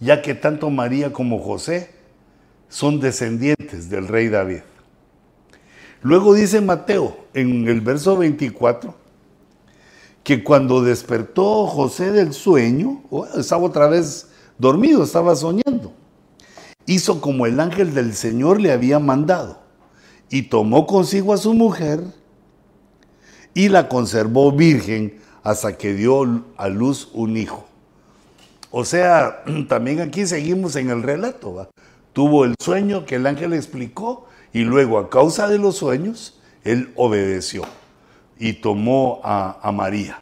ya 0.00 0.22
que 0.22 0.34
tanto 0.34 0.70
María 0.70 1.12
como 1.12 1.38
José 1.38 1.90
son 2.68 3.00
descendientes 3.00 3.90
del 3.90 4.08
rey 4.08 4.28
David. 4.28 4.60
Luego 6.02 6.34
dice 6.34 6.60
Mateo 6.60 7.26
en 7.34 7.68
el 7.68 7.80
verso 7.80 8.16
24 8.16 8.94
que 10.22 10.44
cuando 10.44 10.82
despertó 10.82 11.66
José 11.66 12.12
del 12.12 12.32
sueño, 12.32 13.02
estaba 13.36 13.64
otra 13.64 13.88
vez 13.88 14.28
dormido, 14.58 15.02
estaba 15.02 15.34
soñando, 15.34 15.92
hizo 16.86 17.20
como 17.20 17.46
el 17.46 17.58
ángel 17.58 17.94
del 17.94 18.14
Señor 18.14 18.60
le 18.60 18.72
había 18.72 18.98
mandado 18.98 19.60
y 20.28 20.42
tomó 20.42 20.86
consigo 20.86 21.32
a 21.32 21.38
su 21.38 21.54
mujer 21.54 22.02
y 23.54 23.68
la 23.68 23.88
conservó 23.88 24.52
virgen 24.52 25.18
hasta 25.42 25.76
que 25.76 25.94
dio 25.94 26.44
a 26.56 26.68
luz 26.68 27.08
un 27.12 27.36
hijo. 27.36 27.69
O 28.70 28.84
sea, 28.84 29.42
también 29.68 30.00
aquí 30.00 30.26
seguimos 30.26 30.76
en 30.76 30.90
el 30.90 31.02
relato. 31.02 31.68
Tuvo 32.12 32.44
el 32.44 32.54
sueño 32.60 33.04
que 33.04 33.16
el 33.16 33.26
ángel 33.26 33.52
explicó 33.52 34.26
y 34.52 34.64
luego 34.64 34.98
a 34.98 35.10
causa 35.10 35.48
de 35.48 35.58
los 35.58 35.76
sueños, 35.76 36.40
él 36.64 36.92
obedeció 36.96 37.62
y 38.38 38.54
tomó 38.54 39.20
a, 39.22 39.70
María. 39.72 40.20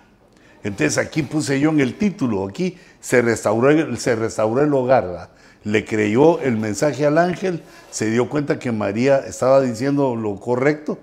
Entonces 0.63 0.99
aquí 0.99 1.23
puse 1.23 1.61
yo 1.61 1.71
en 1.71 1.81
el 1.81 1.97
título, 1.97 2.47
aquí 2.47 2.77
se 3.01 3.23
restauró, 3.23 3.97
se 3.97 4.17
restauró 4.17 4.63
el 4.63 4.75
hogar. 4.75 5.31
Le 5.65 5.85
creyó 5.85 6.41
el 6.41 6.57
mensaje 6.57 7.07
al 7.07 7.19
ángel, 7.19 7.63
se 7.91 8.11
dio 8.11 8.29
cuenta 8.29 8.59
que 8.59 8.73
María 8.73 9.19
estaba 9.19 9.61
diciendo 9.61 10.15
lo 10.15 10.37
correcto, 10.37 10.99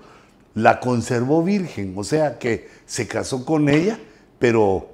la 0.54 0.80
conservó 0.80 1.44
virgen, 1.44 1.94
o 1.98 2.04
sea 2.04 2.38
que 2.38 2.70
se 2.86 3.08
casó 3.08 3.46
con 3.46 3.70
ella, 3.70 4.00
pero 4.40 4.90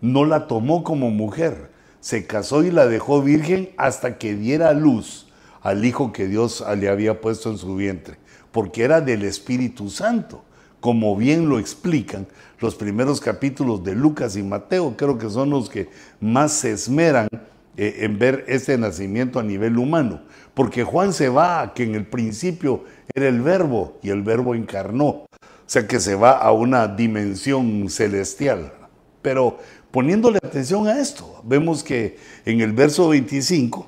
no 0.00 0.24
la 0.24 0.46
tomó 0.46 0.82
como 0.84 1.10
mujer. 1.10 1.77
Se 2.08 2.24
casó 2.24 2.64
y 2.64 2.70
la 2.70 2.86
dejó 2.86 3.20
virgen 3.20 3.68
hasta 3.76 4.16
que 4.16 4.34
diera 4.34 4.72
luz 4.72 5.26
al 5.60 5.84
hijo 5.84 6.10
que 6.10 6.26
Dios 6.26 6.64
le 6.78 6.88
había 6.88 7.20
puesto 7.20 7.50
en 7.50 7.58
su 7.58 7.76
vientre, 7.76 8.16
porque 8.50 8.82
era 8.82 9.02
del 9.02 9.24
Espíritu 9.24 9.90
Santo, 9.90 10.42
como 10.80 11.14
bien 11.16 11.50
lo 11.50 11.58
explican 11.58 12.26
los 12.60 12.76
primeros 12.76 13.20
capítulos 13.20 13.84
de 13.84 13.94
Lucas 13.94 14.36
y 14.38 14.42
Mateo, 14.42 14.96
creo 14.96 15.18
que 15.18 15.28
son 15.28 15.50
los 15.50 15.68
que 15.68 15.90
más 16.18 16.52
se 16.52 16.70
esmeran 16.70 17.28
eh, 17.76 17.96
en 17.98 18.18
ver 18.18 18.42
este 18.48 18.78
nacimiento 18.78 19.38
a 19.38 19.42
nivel 19.42 19.76
humano, 19.76 20.22
porque 20.54 20.84
Juan 20.84 21.12
se 21.12 21.28
va 21.28 21.60
a 21.60 21.74
que 21.74 21.82
en 21.82 21.94
el 21.94 22.06
principio 22.06 22.84
era 23.14 23.28
el 23.28 23.42
verbo 23.42 23.98
y 24.02 24.08
el 24.08 24.22
verbo 24.22 24.54
encarnó, 24.54 25.08
o 25.08 25.28
sea 25.66 25.86
que 25.86 26.00
se 26.00 26.14
va 26.14 26.38
a 26.38 26.52
una 26.52 26.88
dimensión 26.88 27.90
celestial. 27.90 28.72
Pero 29.20 29.58
poniéndole 29.90 30.38
atención 30.38 30.86
a 30.88 31.00
esto, 31.00 31.40
vemos 31.44 31.82
que 31.82 32.18
en 32.44 32.60
el 32.60 32.72
verso 32.72 33.08
25 33.08 33.86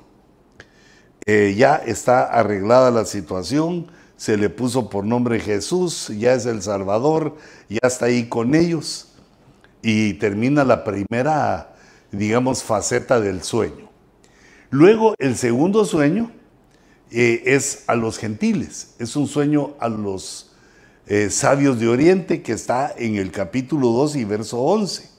eh, 1.25 1.55
ya 1.57 1.75
está 1.75 2.23
arreglada 2.23 2.91
la 2.91 3.05
situación, 3.05 3.87
se 4.17 4.37
le 4.37 4.49
puso 4.49 4.89
por 4.89 5.05
nombre 5.05 5.39
Jesús, 5.39 6.11
ya 6.17 6.33
es 6.33 6.45
el 6.45 6.61
Salvador, 6.61 7.37
ya 7.69 7.87
está 7.87 8.05
ahí 8.05 8.27
con 8.27 8.55
ellos 8.55 9.13
y 9.81 10.13
termina 10.15 10.63
la 10.63 10.83
primera 10.83 11.71
digamos, 12.11 12.63
faceta 12.63 13.19
del 13.19 13.41
sueño. 13.43 13.89
Luego, 14.69 15.15
el 15.17 15.37
segundo 15.37 15.85
sueño 15.85 16.31
eh, 17.09 17.43
es 17.45 17.83
a 17.87 17.95
los 17.95 18.17
gentiles, 18.17 18.95
es 18.99 19.15
un 19.15 19.27
sueño 19.27 19.75
a 19.79 19.89
los 19.89 20.53
eh, 21.07 21.29
sabios 21.29 21.79
de 21.79 21.87
Oriente 21.87 22.41
que 22.41 22.53
está 22.53 22.93
en 22.97 23.15
el 23.15 23.31
capítulo 23.31 23.89
2 23.89 24.17
y 24.17 24.25
verso 24.25 24.59
11. 24.59 25.10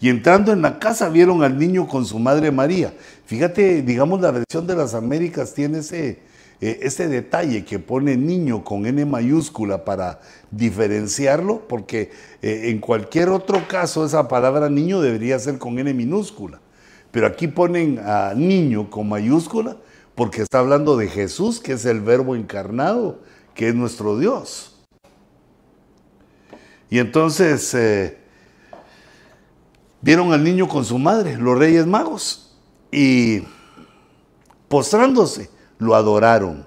Y 0.00 0.08
entrando 0.08 0.52
en 0.52 0.62
la 0.62 0.78
casa 0.78 1.08
vieron 1.08 1.42
al 1.42 1.58
niño 1.58 1.88
con 1.88 2.04
su 2.06 2.18
madre 2.18 2.52
María. 2.52 2.94
Fíjate, 3.26 3.82
digamos, 3.82 4.20
la 4.20 4.30
versión 4.30 4.66
de 4.66 4.76
las 4.76 4.94
Américas 4.94 5.54
tiene 5.54 5.78
ese, 5.78 6.20
eh, 6.60 6.80
ese 6.82 7.08
detalle 7.08 7.64
que 7.64 7.80
pone 7.80 8.16
niño 8.16 8.62
con 8.62 8.86
N 8.86 9.04
mayúscula 9.04 9.84
para 9.84 10.20
diferenciarlo, 10.52 11.66
porque 11.66 12.12
eh, 12.42 12.70
en 12.70 12.78
cualquier 12.78 13.28
otro 13.28 13.66
caso 13.66 14.04
esa 14.06 14.28
palabra 14.28 14.68
niño 14.68 15.00
debería 15.00 15.38
ser 15.38 15.58
con 15.58 15.78
N 15.78 15.92
minúscula. 15.94 16.60
Pero 17.10 17.26
aquí 17.26 17.48
ponen 17.48 17.98
a 17.98 18.34
niño 18.34 18.90
con 18.90 19.08
mayúscula 19.08 19.76
porque 20.14 20.42
está 20.42 20.58
hablando 20.58 20.96
de 20.96 21.08
Jesús, 21.08 21.58
que 21.58 21.72
es 21.72 21.84
el 21.84 22.00
verbo 22.00 22.36
encarnado, 22.36 23.20
que 23.54 23.68
es 23.68 23.74
nuestro 23.74 24.18
Dios. 24.18 24.76
Y 26.90 26.98
entonces 26.98 27.72
eh, 27.74 28.18
vieron 30.00 30.32
al 30.32 30.44
niño 30.44 30.68
con 30.68 30.84
su 30.84 30.98
madre, 30.98 31.36
los 31.36 31.58
reyes 31.58 31.86
magos, 31.86 32.56
y 32.90 33.42
postrándose 34.68 35.50
lo 35.78 35.94
adoraron 35.94 36.66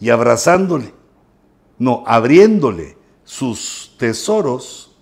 y 0.00 0.10
abrazándole, 0.10 0.92
no, 1.78 2.02
abriéndole 2.06 2.96
sus 3.24 3.94
tesoros, 3.98 4.96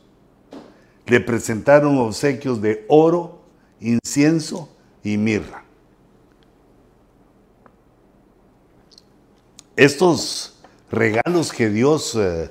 le 1.06 1.20
presentaron 1.20 1.98
obsequios 1.98 2.60
de 2.60 2.84
oro, 2.88 3.40
incienso 3.80 4.68
y 5.02 5.16
mirra. 5.16 5.64
Estos 9.74 10.60
regalos 10.90 11.52
que 11.52 11.70
Dios 11.70 12.14
eh, 12.14 12.50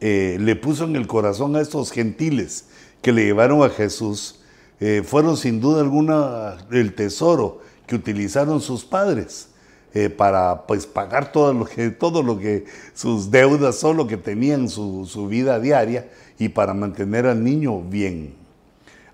eh, 0.00 0.36
le 0.38 0.54
puso 0.54 0.84
en 0.84 0.94
el 0.94 1.06
corazón 1.06 1.56
a 1.56 1.60
estos 1.60 1.90
gentiles 1.90 2.68
que 3.02 3.12
le 3.12 3.24
llevaron 3.24 3.62
a 3.62 3.70
Jesús, 3.70 4.40
eh, 4.80 5.02
fueron 5.04 5.36
sin 5.36 5.60
duda 5.60 5.80
alguna 5.80 6.58
el 6.70 6.94
tesoro 6.94 7.60
que 7.86 7.96
utilizaron 7.96 8.60
sus 8.60 8.84
padres 8.84 9.48
eh, 9.94 10.10
para 10.10 10.66
pues, 10.66 10.86
pagar 10.86 11.32
todo 11.32 11.52
lo, 11.52 11.64
que, 11.64 11.90
todo 11.90 12.22
lo 12.22 12.38
que 12.38 12.66
sus 12.94 13.30
deudas 13.30 13.76
son, 13.76 13.96
lo 13.96 14.06
que 14.06 14.16
tenían 14.16 14.68
su, 14.68 15.06
su 15.06 15.26
vida 15.26 15.58
diaria 15.58 16.08
y 16.38 16.50
para 16.50 16.74
mantener 16.74 17.26
al 17.26 17.42
niño 17.42 17.80
bien. 17.80 18.34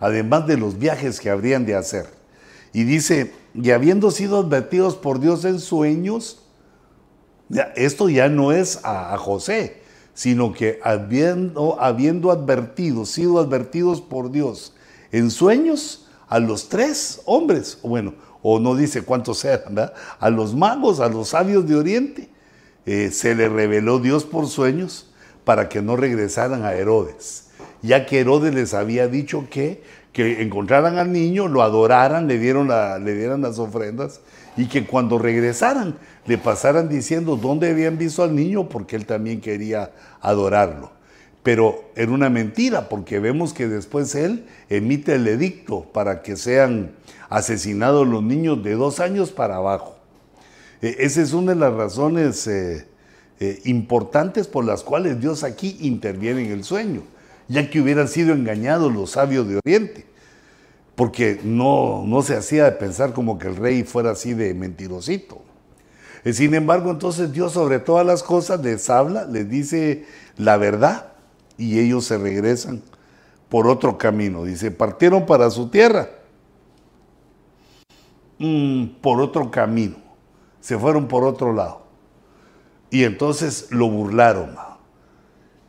Además 0.00 0.46
de 0.46 0.56
los 0.56 0.78
viajes 0.78 1.20
que 1.20 1.30
habrían 1.30 1.64
de 1.64 1.76
hacer. 1.76 2.06
Y 2.72 2.82
dice, 2.82 3.32
y 3.54 3.70
habiendo 3.70 4.10
sido 4.10 4.40
advertidos 4.40 4.96
por 4.96 5.20
Dios 5.20 5.44
en 5.44 5.60
sueños, 5.60 6.40
esto 7.76 8.08
ya 8.08 8.28
no 8.28 8.52
es 8.52 8.80
a, 8.84 9.16
José, 9.16 9.82
sino 10.14 10.52
que 10.52 10.80
habiendo, 10.82 11.80
habiendo 11.80 12.30
advertido, 12.30 13.04
sido 13.04 13.38
advertidos 13.38 14.00
por 14.00 14.30
Dios 14.30 14.72
en 15.12 15.30
sueños 15.30 16.06
a 16.28 16.38
los 16.38 16.68
tres 16.68 17.20
hombres, 17.26 17.78
bueno, 17.82 18.14
o 18.42 18.58
no 18.58 18.74
dice 18.74 19.02
cuántos 19.02 19.44
eran, 19.44 19.92
a 20.18 20.30
los 20.30 20.54
magos, 20.54 21.00
a 21.00 21.08
los 21.08 21.28
sabios 21.28 21.66
de 21.66 21.76
Oriente, 21.76 22.28
eh, 22.86 23.10
se 23.10 23.34
le 23.34 23.48
reveló 23.48 23.98
Dios 23.98 24.24
por 24.24 24.46
sueños 24.46 25.10
para 25.44 25.68
que 25.68 25.82
no 25.82 25.96
regresaran 25.96 26.64
a 26.64 26.74
Herodes, 26.74 27.48
ya 27.82 28.06
que 28.06 28.20
Herodes 28.20 28.54
les 28.54 28.74
había 28.74 29.08
dicho 29.08 29.46
que, 29.50 29.82
que 30.12 30.42
encontraran 30.42 30.98
al 30.98 31.12
niño, 31.12 31.48
lo 31.48 31.62
adoraran, 31.62 32.28
le, 32.28 32.38
dieron 32.38 32.68
le 32.68 33.14
dieran 33.14 33.42
las 33.42 33.58
ofrendas 33.58 34.20
y 34.56 34.66
que 34.66 34.86
cuando 34.86 35.18
regresaran 35.18 35.96
le 36.26 36.38
pasaran 36.38 36.88
diciendo 36.88 37.36
dónde 37.36 37.70
habían 37.70 37.98
visto 37.98 38.22
al 38.22 38.34
niño 38.34 38.68
porque 38.68 38.96
él 38.96 39.06
también 39.06 39.40
quería 39.40 39.92
adorarlo. 40.20 40.92
Pero 41.42 41.90
era 41.94 42.10
una 42.10 42.30
mentira 42.30 42.88
porque 42.88 43.18
vemos 43.18 43.52
que 43.52 43.68
después 43.68 44.14
él 44.14 44.46
emite 44.70 45.16
el 45.16 45.28
edicto 45.28 45.82
para 45.92 46.22
que 46.22 46.36
sean 46.36 46.92
asesinados 47.28 48.06
los 48.08 48.22
niños 48.22 48.62
de 48.62 48.74
dos 48.74 49.00
años 49.00 49.30
para 49.30 49.56
abajo. 49.56 49.96
E, 50.80 50.96
esa 51.00 51.20
es 51.20 51.32
una 51.32 51.52
de 51.52 51.60
las 51.60 51.74
razones 51.74 52.46
eh, 52.46 52.86
eh, 53.40 53.60
importantes 53.64 54.46
por 54.46 54.64
las 54.64 54.82
cuales 54.82 55.20
Dios 55.20 55.44
aquí 55.44 55.76
interviene 55.80 56.46
en 56.46 56.52
el 56.52 56.64
sueño, 56.64 57.02
ya 57.48 57.68
que 57.68 57.80
hubieran 57.80 58.08
sido 58.08 58.32
engañados 58.32 58.92
los 58.92 59.10
sabios 59.10 59.46
de 59.46 59.60
Oriente, 59.64 60.06
porque 60.94 61.40
no, 61.42 62.04
no 62.06 62.22
se 62.22 62.36
hacía 62.36 62.64
de 62.64 62.72
pensar 62.72 63.12
como 63.12 63.38
que 63.38 63.48
el 63.48 63.56
rey 63.56 63.82
fuera 63.84 64.12
así 64.12 64.34
de 64.34 64.54
mentirosito. 64.54 65.42
Eh, 66.24 66.32
sin 66.32 66.54
embargo, 66.54 66.90
entonces 66.90 67.32
Dios 67.32 67.52
sobre 67.52 67.78
todas 67.78 68.06
las 68.06 68.22
cosas 68.22 68.60
les 68.60 68.88
habla, 68.90 69.24
les 69.24 69.48
dice 69.48 70.06
la 70.36 70.56
verdad 70.56 71.12
y 71.58 71.78
ellos 71.80 72.04
se 72.04 72.18
regresan 72.18 72.82
por 73.48 73.66
otro 73.66 73.98
camino. 73.98 74.44
Dice, 74.44 74.70
partieron 74.70 75.26
para 75.26 75.50
su 75.50 75.68
tierra 75.68 76.08
Mm, 78.38 78.86
por 79.00 79.20
otro 79.20 79.50
camino, 79.50 79.96
se 80.60 80.78
fueron 80.78 81.06
por 81.06 81.24
otro 81.24 81.52
lado. 81.52 81.82
Y 82.90 83.04
entonces 83.04 83.68
lo 83.70 83.88
burlaron. 83.88 84.56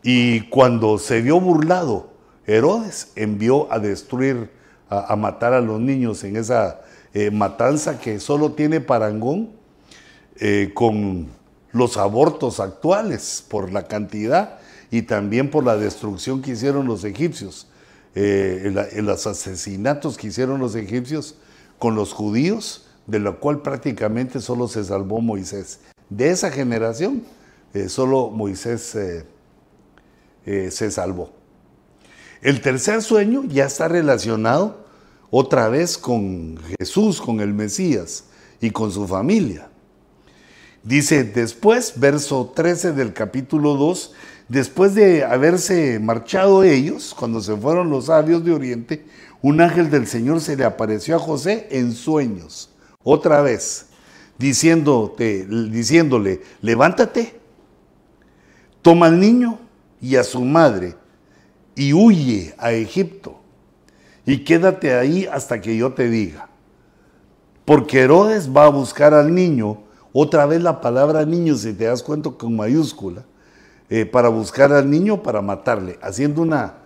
Y 0.03 0.41
cuando 0.49 0.97
se 0.97 1.21
vio 1.21 1.39
burlado, 1.39 2.09
Herodes 2.45 3.11
envió 3.15 3.71
a 3.71 3.79
destruir, 3.79 4.51
a, 4.89 5.15
matar 5.15 5.53
a 5.53 5.61
los 5.61 5.79
niños 5.79 6.23
en 6.23 6.35
esa 6.35 6.81
eh, 7.13 7.31
matanza 7.31 7.99
que 7.99 8.19
solo 8.19 8.51
tiene 8.53 8.81
parangón 8.81 9.49
eh, 10.37 10.71
con 10.73 11.27
los 11.71 11.97
abortos 11.97 12.59
actuales 12.59 13.43
por 13.47 13.71
la 13.71 13.87
cantidad 13.87 14.59
y 14.91 15.03
también 15.03 15.49
por 15.49 15.65
la 15.65 15.77
destrucción 15.77 16.41
que 16.41 16.51
hicieron 16.51 16.87
los 16.87 17.03
egipcios, 17.03 17.67
eh, 18.13 18.71
los 18.97 19.27
asesinatos 19.27 20.17
que 20.17 20.27
hicieron 20.27 20.59
los 20.59 20.75
egipcios 20.75 21.35
con 21.79 21.95
los 21.95 22.13
judíos, 22.13 22.87
de 23.07 23.19
lo 23.19 23.39
cual 23.39 23.61
prácticamente 23.61 24.39
solo 24.39 24.67
se 24.67 24.83
salvó 24.83 25.21
Moisés. 25.21 25.79
De 26.09 26.29
esa 26.29 26.51
generación, 26.51 27.23
solo 27.87 28.29
Moisés 28.29 28.95
se 30.45 30.91
salvó. 30.91 31.44
El 32.45 32.61
tercer 32.61 33.01
sueño 33.01 33.43
ya 33.47 33.65
está 33.65 33.87
relacionado 33.87 34.85
otra 35.31 35.67
vez 35.67 35.97
con 35.97 36.59
Jesús, 36.77 37.19
con 37.19 37.39
el 37.39 37.55
Mesías 37.55 38.25
y 38.61 38.69
con 38.69 38.91
su 38.91 39.07
familia. 39.07 39.67
Dice 40.83 41.23
después, 41.23 41.93
verso 41.95 42.53
13 42.55 42.93
del 42.93 43.13
capítulo 43.13 43.73
2, 43.73 44.13
después 44.47 44.93
de 44.93 45.23
haberse 45.23 45.97
marchado 45.97 46.63
ellos, 46.63 47.15
cuando 47.17 47.41
se 47.41 47.55
fueron 47.55 47.89
los 47.89 48.05
sabios 48.05 48.45
de 48.45 48.51
Oriente, 48.51 49.07
un 49.41 49.59
ángel 49.59 49.89
del 49.89 50.05
Señor 50.05 50.39
se 50.39 50.55
le 50.55 50.65
apareció 50.65 51.15
a 51.15 51.19
José 51.19 51.67
en 51.71 51.93
sueños, 51.93 52.69
otra 53.01 53.41
vez, 53.41 53.87
diciéndole, 54.37 56.43
levántate, 56.61 57.39
toma 58.83 59.07
al 59.07 59.19
niño 59.19 59.57
y 59.99 60.15
a 60.15 60.23
su 60.23 60.41
madre 60.41 60.93
y 61.75 61.93
huye 61.93 62.53
a 62.57 62.71
Egipto 62.71 63.39
y 64.25 64.43
quédate 64.43 64.95
ahí 64.95 65.27
hasta 65.31 65.61
que 65.61 65.75
yo 65.77 65.93
te 65.93 66.09
diga. 66.09 66.49
Porque 67.65 68.01
Herodes 68.01 68.55
va 68.55 68.65
a 68.65 68.69
buscar 68.69 69.13
al 69.13 69.33
niño, 69.33 69.79
otra 70.13 70.45
vez 70.45 70.61
la 70.61 70.81
palabra 70.81 71.25
niño, 71.25 71.55
si 71.55 71.73
te 71.73 71.85
das 71.85 72.01
cuenta 72.03 72.29
con 72.31 72.55
mayúscula, 72.55 73.23
eh, 73.89 74.05
para 74.05 74.29
buscar 74.29 74.71
al 74.71 74.89
niño 74.89 75.21
para 75.21 75.41
matarle, 75.41 75.99
haciendo 76.01 76.41
una 76.41 76.85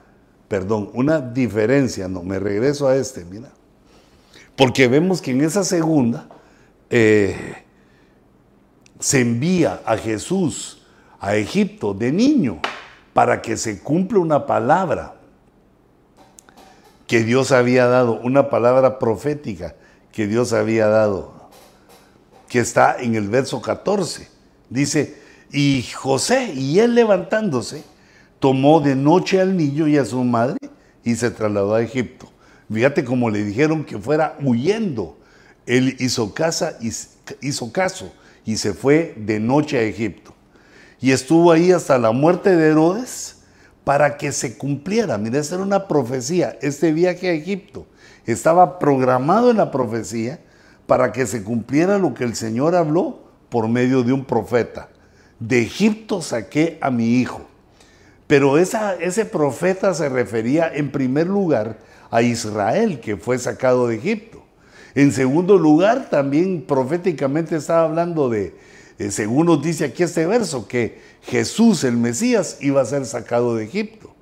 perdón, 0.49 0.89
una 0.93 1.21
diferencia, 1.21 2.09
no, 2.09 2.23
me 2.23 2.39
regreso 2.39 2.87
a 2.89 2.97
este, 2.97 3.23
mira. 3.23 3.51
Porque 4.57 4.89
vemos 4.89 5.21
que 5.21 5.31
en 5.31 5.41
esa 5.41 5.63
segunda 5.63 6.27
eh, 6.89 7.63
se 8.99 9.21
envía 9.21 9.81
a 9.85 9.95
Jesús 9.95 10.81
a 11.19 11.35
Egipto 11.35 11.93
de 11.93 12.11
niño 12.11 12.59
para 13.13 13.41
que 13.41 13.57
se 13.57 13.79
cumpla 13.79 14.19
una 14.19 14.45
palabra 14.45 15.15
que 17.07 17.23
Dios 17.23 17.51
había 17.51 17.87
dado, 17.87 18.19
una 18.21 18.49
palabra 18.49 18.99
profética 18.99 19.75
que 20.11 20.27
Dios 20.27 20.53
había 20.53 20.87
dado, 20.87 21.49
que 22.47 22.59
está 22.59 22.97
en 22.99 23.15
el 23.15 23.29
verso 23.29 23.61
14. 23.61 24.27
Dice, 24.69 25.17
y 25.51 25.83
José, 25.93 26.53
y 26.53 26.79
él 26.79 26.93
levantándose, 26.93 27.83
tomó 28.39 28.79
de 28.79 28.95
noche 28.95 29.41
al 29.41 29.57
niño 29.57 29.87
y 29.87 29.97
a 29.97 30.05
su 30.05 30.23
madre 30.23 30.57
y 31.03 31.15
se 31.15 31.31
trasladó 31.31 31.73
a 31.75 31.81
Egipto. 31.81 32.29
Fíjate 32.71 33.03
cómo 33.03 33.29
le 33.29 33.43
dijeron 33.43 33.83
que 33.83 33.97
fuera 33.97 34.37
huyendo. 34.43 35.17
Él 35.65 35.95
hizo, 35.99 36.33
hizo 37.41 37.71
caso 37.71 38.13
y 38.45 38.57
se 38.57 38.73
fue 38.73 39.15
de 39.17 39.39
noche 39.39 39.79
a 39.79 39.81
Egipto. 39.81 40.33
Y 41.01 41.11
estuvo 41.11 41.51
ahí 41.51 41.71
hasta 41.71 41.97
la 41.97 42.11
muerte 42.11 42.55
de 42.55 42.69
Herodes 42.69 43.37
para 43.83 44.17
que 44.17 44.31
se 44.31 44.57
cumpliera. 44.57 45.17
Mira, 45.17 45.39
esa 45.39 45.55
era 45.55 45.63
una 45.63 45.87
profecía. 45.87 46.57
Este 46.61 46.91
viaje 46.91 47.29
a 47.29 47.33
Egipto 47.33 47.87
estaba 48.25 48.79
programado 48.79 49.49
en 49.51 49.57
la 49.57 49.71
profecía 49.71 50.39
para 50.85 51.11
que 51.11 51.25
se 51.25 51.43
cumpliera 51.43 51.97
lo 51.97 52.13
que 52.13 52.23
el 52.23 52.35
Señor 52.35 52.75
habló 52.75 53.19
por 53.49 53.67
medio 53.67 54.03
de 54.03 54.13
un 54.13 54.25
profeta. 54.25 54.89
De 55.39 55.61
Egipto 55.61 56.21
saqué 56.21 56.77
a 56.81 56.91
mi 56.91 57.15
hijo. 57.15 57.47
Pero 58.27 58.57
ese 58.57 59.25
profeta 59.25 59.93
se 59.93 60.09
refería 60.09 60.71
en 60.71 60.91
primer 60.91 61.27
lugar 61.27 61.79
a 62.11 62.21
Israel, 62.21 62.99
que 62.99 63.17
fue 63.17 63.39
sacado 63.39 63.87
de 63.87 63.95
Egipto. 63.95 64.43
En 64.93 65.11
segundo 65.11 65.57
lugar, 65.57 66.09
también 66.09 66.63
proféticamente 66.67 67.55
estaba 67.55 67.85
hablando 67.85 68.29
de, 68.29 68.55
eh, 68.99 69.11
según 69.11 69.45
nos 69.45 69.63
dice 69.63 69.85
aquí 69.85 70.03
este 70.03 70.27
verso, 70.27 70.67
que 70.67 70.99
Jesús, 71.23 71.85
el 71.85 71.95
Mesías, 71.95 72.57
iba 72.59 72.81
a 72.81 72.85
ser 72.85 73.05
sacado 73.05 73.55
de 73.55 73.63
Egipto. 73.63 74.13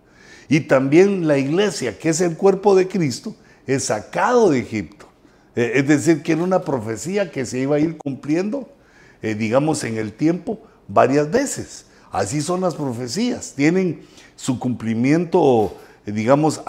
Y 0.48 0.62
también 0.62 1.28
la 1.28 1.40
iglesia, 1.40 1.98
que 1.98 2.10
es 2.10 2.22
el 2.22 2.38
cuerpo 2.38 2.76
de 2.76 2.88
Cristo, 2.88 3.36
es 3.66 3.86
sacado 3.86 4.52
de 4.52 4.60
Egipto. 4.60 5.08
Eh, 5.56 5.74
es 5.76 5.88
decir, 5.88 6.22
que 6.22 6.34
era 6.34 6.44
una 6.44 6.62
profecía 6.62 7.32
que 7.32 7.46
se 7.48 7.58
iba 7.58 7.78
a 7.78 7.80
ir 7.80 7.98
cumpliendo, 7.98 8.70
eh, 9.24 9.34
digamos, 9.34 9.84
en 9.84 9.98
el 9.98 10.14
tiempo 10.14 10.62
varias 10.88 11.32
veces. 11.32 11.88
Así 12.12 12.42
son 12.42 12.62
las 12.62 12.76
profecías, 12.76 13.54
tienen 13.56 14.04
su 14.36 14.60
cumplimiento, 14.60 15.76
digamos, 16.06 16.62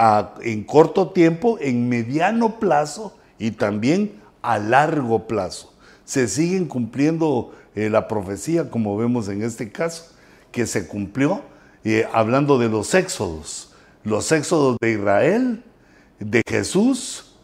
en 0.43 0.65
corto 0.65 1.11
tiempo, 1.11 1.59
en 1.61 1.89
mediano 1.89 2.59
plazo 2.59 3.17
y 3.39 3.51
también 3.51 4.15
a 4.43 4.59
largo 4.59 5.27
plazo. 5.27 5.75
Se 6.09 6.27
siguen 6.27 6.65
cumpliendo 6.65 7.53
eh, 7.75 7.91
la 7.91 8.09
profecía, 8.09 8.71
como 8.71 8.97
vemos 8.97 9.29
en 9.29 9.43
este 9.43 9.71
caso, 9.71 10.11
que 10.51 10.67
se 10.67 10.87
cumplió 10.87 11.43
eh, 11.85 12.07
hablando 12.15 12.59
de 12.59 12.71
los 12.71 12.95
éxodos, 12.95 13.75
los 14.05 14.33
éxodos 14.33 14.79
de 14.81 14.93
Israel, 14.93 15.63
de 16.19 16.41
Jesús, 16.49 17.37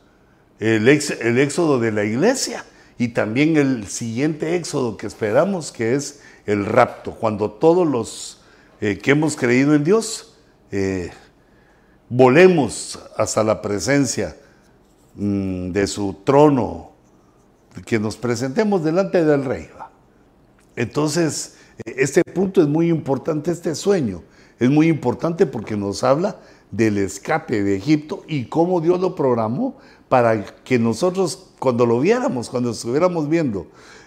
el, 0.60 0.88
el 0.88 1.38
éxodo 1.38 1.78
de 1.78 1.92
la 1.92 2.04
iglesia 2.04 2.64
y 2.96 3.08
también 3.08 3.58
el 3.58 3.86
siguiente 3.86 4.56
éxodo 4.56 4.96
que 4.96 5.08
esperamos, 5.08 5.70
que 5.70 5.94
es 5.94 6.22
el 6.46 6.64
rapto, 6.64 7.16
cuando 7.16 7.50
todos 7.50 7.86
los 7.86 8.40
eh, 8.80 8.96
que 8.96 9.10
hemos 9.10 9.36
creído 9.36 9.74
en 9.74 9.84
Dios 9.84 10.38
volemos 12.08 12.98
hasta 13.14 13.44
la 13.44 13.60
presencia 13.60 14.38
mm, 15.16 15.70
de 15.70 15.86
su 15.86 16.14
trono, 16.24 16.93
que 17.82 17.98
nos 17.98 18.16
presentemos 18.16 18.84
delante 18.84 19.24
del 19.24 19.44
rey. 19.44 19.68
Entonces, 20.76 21.56
eh, 21.84 21.94
este 21.98 22.22
punto 22.24 22.62
es 22.62 22.68
muy 22.68 22.88
importante, 22.88 23.50
este 23.50 23.74
sueño 23.74 24.22
es 24.58 24.70
muy 24.70 24.88
importante 24.88 25.46
porque 25.46 25.76
nos 25.76 26.04
habla 26.04 26.40
del 26.70 26.98
escape 26.98 27.62
de 27.62 27.76
Egipto 27.76 28.24
y 28.28 28.46
cómo 28.46 28.80
Dios 28.80 29.00
lo 29.00 29.14
programó 29.14 29.76
para 30.08 30.44
que 30.64 30.78
nosotros 30.78 31.50
cuando 31.58 31.86
lo 31.86 32.00
viéramos, 32.00 32.50
cuando 32.50 32.70
estuviéramos 32.70 33.28
viendo 33.28 33.66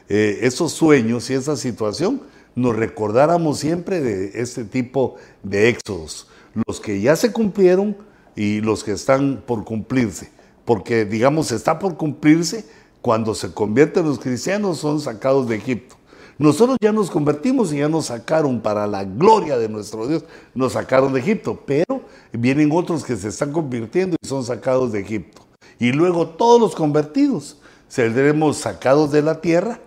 eh, 0.09 0.39
esos 0.43 0.71
sueños 0.71 1.29
y 1.29 1.33
esa 1.33 1.55
situación, 1.57 2.21
nos 2.55 2.75
recordáramos 2.75 3.59
siempre 3.59 4.01
de 4.01 4.41
este 4.41 4.63
tipo 4.63 5.15
de 5.43 5.69
éxodos, 5.69 6.27
los 6.65 6.79
que 6.79 7.01
ya 7.01 7.15
se 7.15 7.31
cumplieron 7.31 7.95
y 8.35 8.61
los 8.61 8.83
que 8.83 8.93
están 8.93 9.43
por 9.45 9.63
cumplirse, 9.63 10.31
porque 10.65 11.05
digamos 11.05 11.51
está 11.51 11.77
por 11.77 11.97
cumplirse 11.97 12.65
cuando 13.07 13.33
se 13.33 13.53
convierten 13.53 14.03
los 14.03 14.19
cristianos 14.19 14.79
son 14.79 14.99
sacados 14.99 15.47
de 15.47 15.55
Egipto. 15.55 15.95
Nosotros 16.37 16.75
ya 16.81 16.91
nos 16.91 17.09
convertimos 17.09 17.71
y 17.71 17.77
ya 17.77 17.87
nos 17.87 18.07
sacaron 18.07 18.59
para 18.59 18.85
la 18.85 19.05
gloria 19.05 19.57
de 19.57 19.69
nuestro 19.69 20.09
Dios, 20.09 20.25
nos 20.53 20.73
sacaron 20.73 21.13
de 21.13 21.21
Egipto, 21.21 21.57
pero 21.65 22.01
vienen 22.33 22.69
otros 22.73 23.05
que 23.05 23.15
se 23.15 23.29
están 23.29 23.53
convirtiendo 23.53 24.17
y 24.21 24.27
son 24.27 24.43
sacados 24.43 24.91
de 24.91 24.99
Egipto. 24.99 25.41
Y 25.79 25.93
luego 25.93 26.27
todos 26.27 26.59
los 26.59 26.75
convertidos 26.75 27.61
seremos 27.87 28.57
sacados 28.57 29.09
de 29.13 29.21
la 29.21 29.39
tierra 29.39 29.79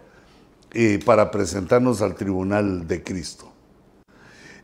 eh, 0.73 0.99
para 1.05 1.31
presentarnos 1.31 2.01
al 2.01 2.15
tribunal 2.15 2.89
de 2.89 3.03
Cristo. 3.03 3.53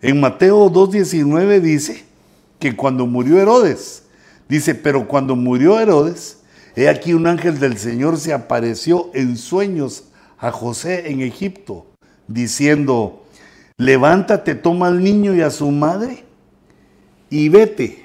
En 0.01 0.19
Mateo 0.19 0.73
2.19 0.73 1.61
dice 1.61 2.05
que 2.59 2.75
cuando 2.75 3.05
murió 3.07 3.39
Herodes, 3.39 4.05
dice, 4.49 4.75
pero 4.75 5.07
cuando 5.07 5.37
murió 5.37 5.79
Herodes, 5.79 6.39
he 6.77 6.89
aquí 6.89 7.15
un 7.15 7.27
ángel 7.27 7.59
del 7.59 7.79
Señor 7.79 8.19
se 8.19 8.33
apareció 8.33 9.11
en 9.15 9.37
sueños 9.37 10.05
a 10.39 10.53
José 10.53 11.11
en 11.11 11.23
Egipto, 11.23 11.87
diciendo, 12.29 13.25
levántate, 13.79 14.55
toma 14.55 14.89
al 14.89 15.03
niño 15.03 15.35
y 15.35 15.41
a 15.41 15.51
su 15.51 15.71
madre 15.71 16.25
y 17.31 17.49
vete 17.49 18.05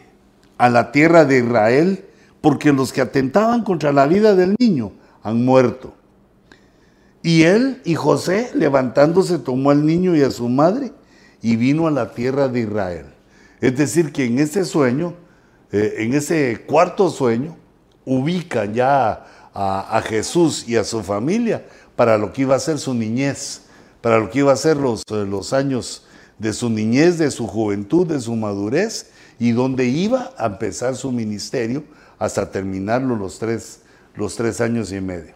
a 0.58 0.70
la 0.70 0.92
tierra 0.92 1.26
de 1.26 1.40
Israel, 1.40 2.06
porque 2.40 2.72
los 2.72 2.94
que 2.94 3.02
atentaban 3.02 3.64
contra 3.64 3.92
la 3.92 4.08
vida 4.08 4.36
del 4.36 4.56
niño 4.58 4.94
han 5.22 5.44
muerto. 5.44 5.94
Y 7.24 7.44
él 7.44 7.82
y 7.84 7.96
José, 7.96 8.50
levantándose, 8.56 9.38
tomó 9.38 9.72
al 9.72 9.86
niño 9.86 10.16
y 10.16 10.24
a 10.24 10.32
su 10.32 10.50
madre 10.50 10.92
y 11.42 11.56
vino 11.56 11.88
a 11.88 11.92
la 11.92 12.14
tierra 12.14 12.48
de 12.48 12.62
Israel. 12.62 13.06
Es 13.60 13.78
decir, 13.78 14.12
que 14.12 14.26
en 14.26 14.40
ese 14.40 14.66
sueño, 14.66 15.14
eh, 15.72 15.96
en 16.00 16.14
ese 16.14 16.64
cuarto 16.66 17.10
sueño, 17.10 17.58
ubican 18.12 18.74
ya 18.74 19.26
a, 19.54 20.02
Jesús 20.06 20.66
y 20.68 20.76
a 20.76 20.84
su 20.84 21.02
familia 21.02 21.66
para 21.96 22.18
lo 22.18 22.34
que 22.34 22.42
iba 22.42 22.56
a 22.56 22.60
ser 22.60 22.78
su 22.78 22.94
niñez, 22.94 23.64
para 24.02 24.20
lo 24.20 24.30
que 24.30 24.40
iba 24.40 24.52
a 24.52 24.58
ser 24.58 24.76
los, 24.76 25.04
eh, 25.12 25.26
los 25.26 25.54
años 25.54 26.06
de 26.38 26.52
su 26.52 26.70
niñez, 26.70 27.18
de 27.18 27.32
su 27.32 27.48
juventud, 27.48 28.06
de 28.06 28.20
su 28.20 28.36
madurez 28.36 29.12
y 29.40 29.52
donde 29.52 29.86
iba 29.86 30.34
a 30.38 30.48
empezar 30.48 30.96
su 30.96 31.12
ministerio 31.12 31.84
hasta 32.20 32.52
terminarlo 32.52 33.16
los 33.16 33.40
tres, 33.40 33.82
los 34.16 34.36
tres 34.36 34.60
años 34.60 34.92
y 34.92 35.00
medio. 35.00 35.36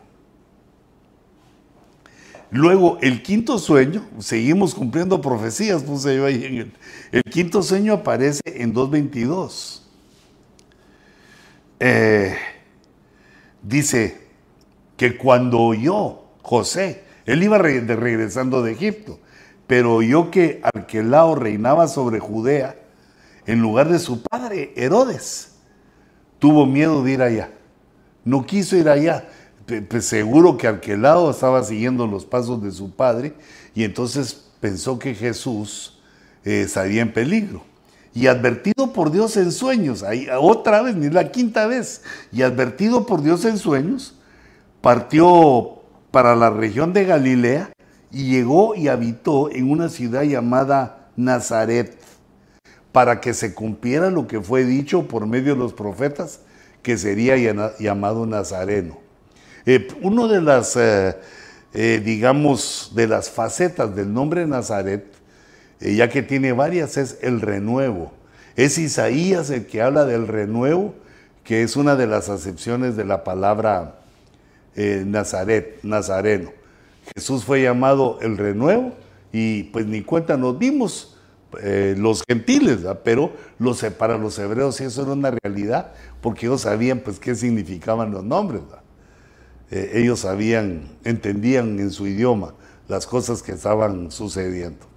Luego, 2.51 2.97
el 3.01 3.23
quinto 3.23 3.57
sueño, 3.57 4.05
seguimos 4.19 4.75
cumpliendo 4.75 5.21
profecías, 5.21 5.83
puse 5.83 6.15
yo 6.15 6.25
ahí 6.25 6.43
en 6.43 6.57
el, 6.57 6.73
el 7.11 7.23
quinto 7.23 7.63
sueño 7.63 7.93
aparece 7.93 8.41
en 8.45 8.73
2.22. 8.73 9.81
Eh, 11.79 12.35
dice 13.67 14.17
que 14.97 15.17
cuando 15.17 15.59
oyó 15.59 16.21
José, 16.41 17.03
él 17.25 17.43
iba 17.43 17.57
regresando 17.57 18.61
de 18.61 18.73
Egipto, 18.73 19.19
pero 19.67 19.95
oyó 19.95 20.29
que 20.31 20.61
Arquelao 20.63 21.35
reinaba 21.35 21.87
sobre 21.87 22.19
Judea 22.19 22.75
en 23.45 23.61
lugar 23.61 23.89
de 23.89 23.99
su 23.99 24.21
padre, 24.21 24.73
Herodes. 24.75 25.53
Tuvo 26.39 26.65
miedo 26.65 27.03
de 27.03 27.11
ir 27.11 27.21
allá, 27.21 27.51
no 28.23 28.45
quiso 28.45 28.75
ir 28.75 28.89
allá 28.89 29.27
seguro 30.01 30.57
que 30.57 30.67
Arquelao 30.67 31.31
estaba 31.31 31.63
siguiendo 31.63 32.05
los 32.07 32.25
pasos 32.25 32.61
de 32.61 32.71
su 32.71 32.91
padre 32.91 33.33
y 33.73 33.83
entonces 33.83 34.45
pensó 34.59 34.99
que 34.99 35.15
Jesús 35.15 35.99
eh, 36.43 36.61
estaría 36.61 37.01
en 37.01 37.11
peligro. 37.11 37.63
Y 38.15 38.27
advertido 38.27 38.93
por 38.93 39.11
Dios 39.11 39.35
en 39.35 39.51
sueños, 39.51 40.01
ahí, 40.01 40.27
otra 40.39 40.81
vez, 40.81 40.95
ni 40.95 41.09
la 41.09 41.31
quinta 41.31 41.67
vez, 41.67 42.01
y 42.31 42.43
advertido 42.43 43.05
por 43.05 43.21
Dios 43.21 43.43
en 43.43 43.57
sueños, 43.57 44.15
partió 44.79 45.81
para 46.11 46.33
la 46.33 46.49
región 46.49 46.93
de 46.93 47.03
Galilea 47.03 47.71
y 48.11 48.29
llegó 48.29 48.73
y 48.73 48.87
habitó 48.87 49.51
en 49.51 49.69
una 49.69 49.89
ciudad 49.89 50.23
llamada 50.23 51.09
Nazaret, 51.17 51.97
para 52.93 53.19
que 53.19 53.33
se 53.33 53.53
cumpliera 53.53 54.09
lo 54.09 54.25
que 54.25 54.39
fue 54.39 54.63
dicho 54.63 55.09
por 55.09 55.27
medio 55.27 55.53
de 55.53 55.59
los 55.59 55.73
profetas, 55.73 56.39
que 56.81 56.97
sería 56.97 57.35
llamado 57.77 58.25
Nazareno. 58.25 58.97
Eh, 59.65 59.89
uno 60.01 60.29
de 60.29 60.41
las, 60.41 60.77
eh, 60.77 61.17
eh, 61.73 62.01
digamos, 62.01 62.93
de 62.95 63.07
las 63.07 63.29
facetas 63.29 63.93
del 63.93 64.13
nombre 64.13 64.45
Nazaret, 64.45 65.14
ya 65.79 66.09
que 66.09 66.23
tiene 66.23 66.53
varias, 66.53 66.97
es 66.97 67.17
el 67.21 67.41
renuevo. 67.41 68.13
Es 68.55 68.77
Isaías 68.77 69.49
el 69.49 69.65
que 69.65 69.81
habla 69.81 70.05
del 70.05 70.27
renuevo, 70.27 70.95
que 71.43 71.63
es 71.63 71.75
una 71.75 71.95
de 71.95 72.07
las 72.07 72.29
acepciones 72.29 72.95
de 72.95 73.05
la 73.05 73.23
palabra 73.23 73.99
Nazaret, 74.75 75.79
Nazareno. 75.83 76.51
Jesús 77.13 77.43
fue 77.43 77.61
llamado 77.61 78.17
el 78.21 78.37
renuevo 78.37 78.93
y 79.31 79.63
pues 79.63 79.85
ni 79.85 80.01
cuenta 80.01 80.37
nos 80.37 80.57
dimos 80.57 81.17
los 81.97 82.23
gentiles, 82.27 82.79
pero 83.03 83.31
los, 83.59 83.83
para 83.97 84.17
los 84.17 84.37
hebreos 84.39 84.81
eso 84.81 85.03
era 85.03 85.11
una 85.11 85.31
realidad 85.31 85.93
porque 86.21 86.47
ellos 86.47 86.61
sabían 86.61 86.99
pues 86.99 87.19
qué 87.19 87.35
significaban 87.35 88.11
los 88.11 88.23
nombres. 88.23 88.61
eh, 89.71 89.91
ellos 89.95 90.21
sabían, 90.21 90.89
entendían 91.03 91.79
en 91.79 91.91
su 91.91 92.07
idioma 92.07 92.53
las 92.87 93.07
cosas 93.07 93.41
que 93.41 93.53
estaban 93.53 94.11
sucediendo. 94.11 94.94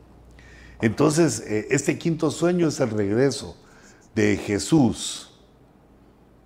Entonces, 0.81 1.41
eh, 1.47 1.69
este 1.71 1.99
quinto 1.99 2.31
sueño 2.31 2.69
es 2.69 2.81
el 2.81 2.91
regreso 2.91 3.57
de 4.15 4.37
Jesús. 4.37 5.31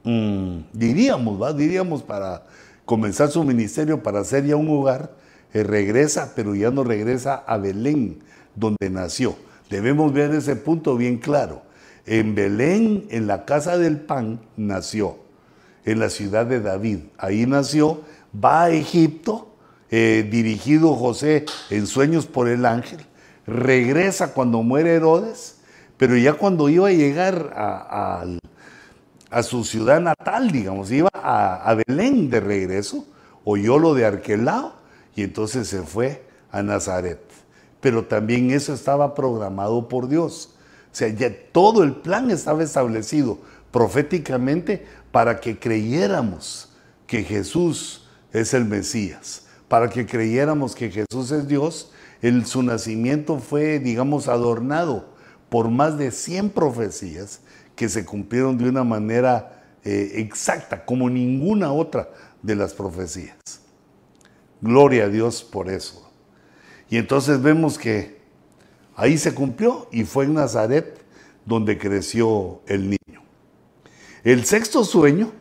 Mm, 0.05 0.61
diríamos, 0.73 1.41
¿va? 1.41 1.53
Diríamos 1.53 2.03
para 2.03 2.47
comenzar 2.85 3.31
su 3.31 3.45
ministerio, 3.45 4.03
para 4.03 4.21
hacer 4.21 4.45
ya 4.47 4.57
un 4.57 4.69
hogar, 4.69 5.15
eh, 5.53 5.63
regresa, 5.63 6.33
pero 6.35 6.55
ya 6.55 6.71
no 6.71 6.83
regresa 6.83 7.45
a 7.47 7.59
Belén, 7.59 8.21
donde 8.57 8.91
nació. 8.91 9.37
Debemos 9.71 10.13
ver 10.13 10.35
ese 10.35 10.57
punto 10.57 10.97
bien 10.97 11.19
claro. 11.19 11.63
En 12.07 12.35
Belén, 12.35 13.07
en 13.11 13.27
la 13.27 13.45
casa 13.45 13.79
del 13.79 14.01
pan, 14.01 14.41
nació. 14.57 15.19
En 15.85 16.01
la 16.01 16.11
ciudad 16.11 16.47
de 16.47 16.61
David. 16.61 16.99
Ahí 17.19 17.47
nació. 17.47 18.03
Va 18.33 18.65
a 18.65 18.71
Egipto, 18.71 19.55
eh, 19.91 20.27
dirigido 20.31 20.95
José 20.95 21.45
en 21.71 21.87
sueños 21.87 22.27
por 22.27 22.49
el 22.49 22.65
ángel. 22.65 23.01
Regresa 23.47 24.35
cuando 24.35 24.63
muere 24.63 24.95
Herodes. 24.95 25.57
Pero 25.97 26.17
ya 26.17 26.35
cuando 26.35 26.69
iba 26.69 26.89
a 26.89 26.93
llegar 26.93 27.53
a, 27.55 28.27
su 29.43 29.65
ciudad 29.65 30.01
natal, 30.01 30.51
digamos, 30.51 30.91
iba 30.91 31.11
a, 31.13 31.63
a 31.63 31.75
Belén 31.75 32.29
de 32.29 32.41
regreso, 32.41 33.07
oyó 33.45 33.79
lo 33.79 33.95
de 33.95 34.05
Arquelao 34.05 34.73
y 35.15 35.23
entonces 35.23 35.69
se 35.69 35.83
fue 35.83 36.25
a 36.51 36.63
Nazaret. 36.63 37.21
Pero 37.81 38.05
también 38.05 38.51
eso 38.51 38.75
estaba 38.75 39.15
programado 39.15 39.89
por 39.89 40.09
Dios. 40.09 40.55
O 40.93 40.95
sea, 40.95 41.09
ya 41.09 41.33
todo 41.53 41.83
el 41.83 41.95
plan 41.97 42.31
estaba 42.31 42.63
establecido 42.63 43.39
proféticamente 43.71 44.87
para 45.11 45.41
que 45.41 45.59
creyéramos 45.59 46.69
que 47.07 47.23
Jesús 47.25 48.07
es 48.33 48.55
el 48.55 48.65
Mesías, 48.65 49.47
para 49.69 49.89
que 49.89 50.07
creyéramos 50.07 50.75
que 50.75 50.91
Jesús 50.91 51.31
es 51.31 51.49
Dios. 51.49 51.91
El, 52.23 52.47
su 52.47 52.63
nacimiento 52.63 53.39
fue, 53.39 53.81
digamos, 53.81 54.29
adornado 54.29 55.13
por 55.51 55.69
más 55.69 55.99
de 55.99 56.13
100 56.13 56.51
profecías 56.51 57.41
que 57.77 57.89
se 57.89 58.05
cumplieron 58.05 58.57
de 58.57 58.69
una 58.69 58.85
manera 58.85 59.65
eh, 59.85 60.13
exacta, 60.15 60.85
como 60.85 61.11
ninguna 61.11 61.73
otra 61.73 62.09
de 62.41 62.55
las 62.55 62.73
profecías. 62.73 63.37
Gloria 64.61 65.05
a 65.05 65.09
Dios 65.09 65.43
por 65.43 65.69
eso. 65.69 66.09
Y 66.89 66.97
entonces 66.97 67.43
vemos 67.43 67.77
que 67.77 68.21
ahí 68.95 69.19
se 69.19 69.35
cumplió 69.35 69.89
y 69.91 70.05
fue 70.05 70.25
en 70.25 70.35
Nazaret 70.35 71.03
donde 71.45 71.77
creció 71.77 72.61
el 72.67 72.83
niño. 72.83 73.23
El 74.23 74.45
sexto 74.45 74.85
sueño 74.85 75.33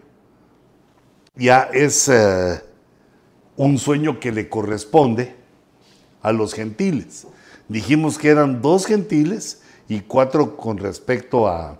ya 1.35 1.69
es 1.71 2.09
eh, 2.09 2.61
un 3.55 3.77
sueño 3.77 4.19
que 4.19 4.31
le 4.31 4.49
corresponde 4.49 5.35
a 6.21 6.31
los 6.31 6.53
gentiles. 6.53 7.27
Dijimos 7.67 8.17
que 8.17 8.29
eran 8.29 8.61
dos 8.61 8.85
gentiles 8.85 9.61
y 9.87 10.01
cuatro 10.01 10.57
con 10.57 10.77
respecto 10.77 11.47
a, 11.47 11.79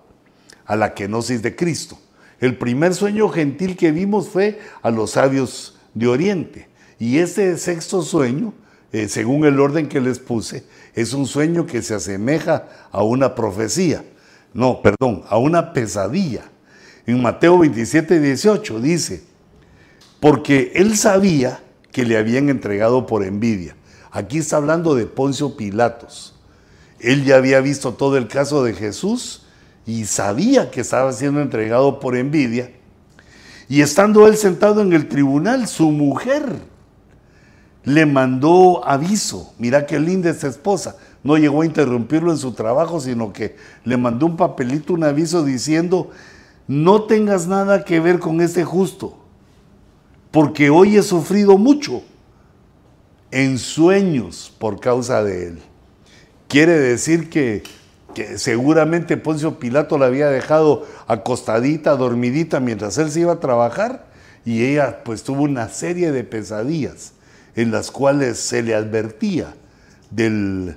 a 0.66 0.76
la 0.76 0.94
kenosis 0.94 1.42
de 1.42 1.56
Cristo. 1.56 1.98
El 2.40 2.58
primer 2.58 2.96
sueño 2.96 3.30
gentil 3.30 3.78
que 3.78 3.92
vimos 3.92 4.30
fue 4.30 4.60
a 4.82 4.90
los 4.90 5.12
sabios 5.12 5.78
de 5.94 6.08
Oriente. 6.08 6.68
Y 6.98 7.18
este 7.18 7.58
sexto 7.58 8.02
sueño, 8.02 8.54
eh, 8.92 9.08
según 9.08 9.46
el 9.46 9.60
orden 9.60 9.88
que 9.88 10.02
les 10.02 10.20
puse, 10.20 10.64
es 10.94 11.14
un 11.14 11.26
sueño 11.26 11.66
que 11.66 11.82
se 11.82 11.96
asemeja 11.96 12.68
a 12.92 13.04
una 13.04 13.36
profecía. 13.36 14.04
No, 14.54 14.82
perdón, 14.82 15.24
a 15.30 15.38
una 15.38 15.74
pesadilla. 15.74 16.44
En 17.06 17.22
Mateo 17.22 17.58
27, 17.58 18.20
18 18.20 18.80
dice, 18.80 19.24
porque 20.20 20.72
él 20.76 20.98
sabía 20.98 21.64
que 21.92 22.06
le 22.06 22.18
habían 22.18 22.50
entregado 22.50 23.06
por 23.08 23.24
envidia. 23.24 23.76
Aquí 24.12 24.40
está 24.40 24.58
hablando 24.58 24.94
de 24.94 25.06
Poncio 25.06 25.56
Pilatos. 25.56 26.36
Él 27.00 27.24
ya 27.24 27.38
había 27.38 27.62
visto 27.62 27.94
todo 27.94 28.18
el 28.18 28.28
caso 28.28 28.64
de 28.64 28.74
Jesús 28.74 29.44
y 29.86 30.06
sabía 30.06 30.70
que 30.70 30.82
estaba 30.82 31.14
siendo 31.14 31.42
entregado 31.42 32.00
por 32.00 32.18
envidia. 32.18 32.72
Y 33.70 33.82
estando 33.82 34.28
él 34.28 34.36
sentado 34.36 34.82
en 34.82 34.92
el 34.92 35.08
tribunal, 35.08 35.66
su 35.68 35.92
mujer 35.92 36.44
le 37.86 38.06
mandó 38.06 38.86
aviso. 38.86 39.54
Mira 39.58 39.86
qué 39.86 39.98
linda 39.98 40.30
esta 40.30 40.48
esposa. 40.48 40.98
No 41.24 41.38
llegó 41.38 41.62
a 41.62 41.66
interrumpirlo 41.66 42.32
en 42.32 42.38
su 42.38 42.52
trabajo, 42.52 43.00
sino 43.00 43.32
que 43.32 43.56
le 43.86 43.96
mandó 43.96 44.26
un 44.26 44.36
papelito, 44.36 44.94
un 44.94 45.06
aviso 45.06 45.46
diciendo, 45.46 46.10
no 46.68 47.04
tengas 47.04 47.48
nada 47.48 47.86
que 47.86 48.00
ver 48.00 48.20
con 48.20 48.42
este 48.42 48.66
justo, 48.66 49.18
porque 50.32 50.70
hoy 50.70 50.98
he 50.98 51.02
sufrido 51.02 51.58
mucho 51.58 52.04
en 53.32 53.58
sueños 53.58 54.54
por 54.60 54.80
causa 54.80 55.24
de 55.24 55.48
él. 55.48 55.60
Quiere 56.48 56.78
decir 56.78 57.30
que, 57.30 57.64
seguramente 58.36 59.16
Poncio 59.16 59.58
Pilato 59.58 59.98
la 59.98 60.08
había 60.08 60.30
dejado 60.30 60.86
acostadita, 61.08 61.96
dormidita 61.96 62.60
mientras 62.60 62.98
él 62.98 63.10
se 63.10 63.22
iba 63.22 63.34
a 63.34 63.40
trabajar 63.40 64.06
y 64.44 64.66
ella 64.66 65.04
pues 65.06 65.24
tuvo 65.24 65.44
una 65.44 65.70
serie 65.70 66.12
de 66.12 66.26
pesadillas 66.26 67.14
en 67.56 67.72
las 67.72 67.90
cuales 67.90 68.38
se 68.38 68.64
le 68.64 68.76
advertía 68.76 69.54
del, 70.10 70.76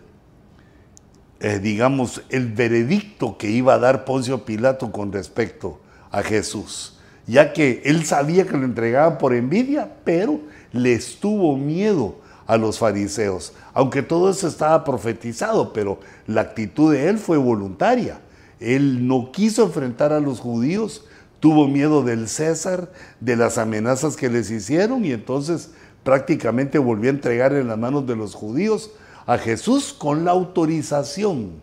eh, 1.40 1.58
digamos, 1.58 2.22
el 2.30 2.52
veredicto 2.52 3.36
que 3.36 3.50
iba 3.50 3.74
a 3.74 3.78
dar 3.78 4.04
Poncio 4.04 4.44
Pilato 4.44 4.92
con 4.92 5.12
respecto 5.12 5.80
a 6.12 6.22
Jesús, 6.22 7.00
ya 7.26 7.52
que 7.52 7.82
él 7.84 8.06
sabía 8.06 8.46
que 8.46 8.56
lo 8.56 8.64
entregaban 8.64 9.18
por 9.18 9.34
envidia, 9.34 9.92
pero 10.04 10.40
le 10.72 10.92
estuvo 10.92 11.56
miedo 11.56 12.22
a 12.46 12.56
los 12.56 12.78
fariseos, 12.78 13.52
aunque 13.72 14.02
todo 14.02 14.30
eso 14.30 14.46
estaba 14.46 14.84
profetizado, 14.84 15.72
pero 15.72 15.98
la 16.26 16.42
actitud 16.42 16.92
de 16.92 17.08
él 17.08 17.18
fue 17.18 17.38
voluntaria. 17.38 18.20
Él 18.60 19.06
no 19.08 19.32
quiso 19.32 19.64
enfrentar 19.64 20.12
a 20.12 20.20
los 20.20 20.40
judíos, 20.40 21.04
tuvo 21.40 21.68
miedo 21.68 22.02
del 22.02 22.28
César, 22.28 22.90
de 23.20 23.36
las 23.36 23.58
amenazas 23.58 24.16
que 24.16 24.30
les 24.30 24.50
hicieron 24.50 25.04
y 25.04 25.12
entonces 25.12 25.70
prácticamente 26.02 26.78
volvió 26.78 27.10
a 27.10 27.14
entregar 27.14 27.54
en 27.54 27.68
las 27.68 27.78
manos 27.78 28.06
de 28.06 28.16
los 28.16 28.34
judíos 28.34 28.90
a 29.26 29.38
Jesús 29.38 29.92
con 29.92 30.24
la 30.24 30.32
autorización 30.32 31.62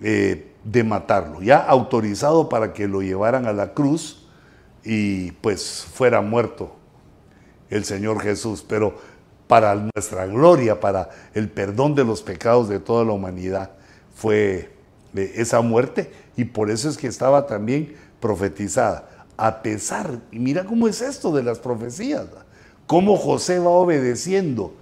eh, 0.00 0.52
de 0.64 0.84
matarlo, 0.84 1.42
ya 1.42 1.58
autorizado 1.58 2.48
para 2.48 2.72
que 2.72 2.88
lo 2.88 3.00
llevaran 3.00 3.46
a 3.46 3.52
la 3.52 3.72
cruz 3.72 4.26
y 4.84 5.32
pues 5.32 5.86
fuera 5.92 6.20
muerto 6.20 6.76
el 7.70 7.84
Señor 7.84 8.20
Jesús, 8.20 8.64
pero 8.66 8.96
para 9.46 9.74
nuestra 9.74 10.26
gloria, 10.26 10.80
para 10.80 11.10
el 11.34 11.48
perdón 11.48 11.94
de 11.94 12.04
los 12.04 12.22
pecados 12.22 12.68
de 12.68 12.80
toda 12.80 13.04
la 13.04 13.12
humanidad, 13.12 13.70
fue 14.14 14.70
eh, 15.14 15.32
esa 15.36 15.60
muerte 15.60 16.10
y 16.36 16.44
por 16.44 16.70
eso 16.70 16.88
es 16.88 16.96
que 16.96 17.06
estaba 17.06 17.46
también 17.46 17.94
profetizada. 18.20 19.08
A 19.36 19.62
pesar, 19.62 20.18
y 20.32 20.38
mira 20.38 20.64
cómo 20.64 20.88
es 20.88 21.02
esto 21.02 21.32
de 21.32 21.42
las 21.42 21.58
profecías, 21.58 22.26
cómo 22.86 23.16
José 23.16 23.58
va 23.58 23.70
obedeciendo, 23.70 24.74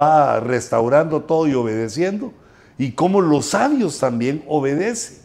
va 0.00 0.40
restaurando 0.40 1.22
todo 1.22 1.46
y 1.46 1.54
obedeciendo, 1.54 2.32
y 2.78 2.92
cómo 2.92 3.20
los 3.20 3.46
sabios 3.46 3.98
también 3.98 4.44
obedecen. 4.46 5.18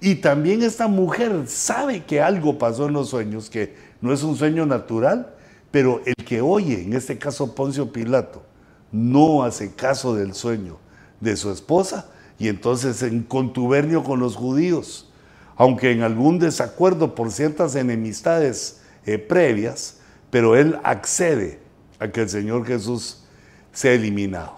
Y 0.00 0.16
también 0.16 0.62
esta 0.62 0.88
mujer 0.88 1.44
sabe 1.46 2.04
que 2.04 2.20
algo 2.20 2.58
pasó 2.58 2.86
en 2.86 2.94
los 2.94 3.10
sueños, 3.10 3.48
que 3.48 3.74
no 4.00 4.12
es 4.12 4.22
un 4.22 4.36
sueño 4.36 4.66
natural, 4.66 5.34
pero 5.76 6.00
el 6.06 6.14
que 6.24 6.40
oye, 6.40 6.84
en 6.84 6.94
este 6.94 7.18
caso 7.18 7.54
Poncio 7.54 7.92
Pilato, 7.92 8.42
no 8.90 9.42
hace 9.44 9.74
caso 9.74 10.14
del 10.14 10.32
sueño 10.32 10.78
de 11.20 11.36
su 11.36 11.50
esposa 11.50 12.08
y 12.38 12.48
entonces 12.48 13.02
en 13.02 13.22
contubernio 13.22 14.02
con 14.02 14.18
los 14.18 14.36
judíos, 14.36 15.12
aunque 15.54 15.92
en 15.92 16.00
algún 16.00 16.38
desacuerdo 16.38 17.14
por 17.14 17.30
ciertas 17.30 17.74
enemistades 17.74 18.80
eh, 19.04 19.18
previas, 19.18 19.98
pero 20.30 20.56
él 20.56 20.78
accede 20.82 21.60
a 21.98 22.08
que 22.08 22.22
el 22.22 22.30
Señor 22.30 22.64
Jesús 22.64 23.24
sea 23.70 23.92
eliminado. 23.92 24.56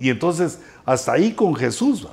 Y 0.00 0.10
entonces, 0.10 0.58
hasta 0.84 1.12
ahí 1.12 1.34
con 1.34 1.54
Jesús, 1.54 2.08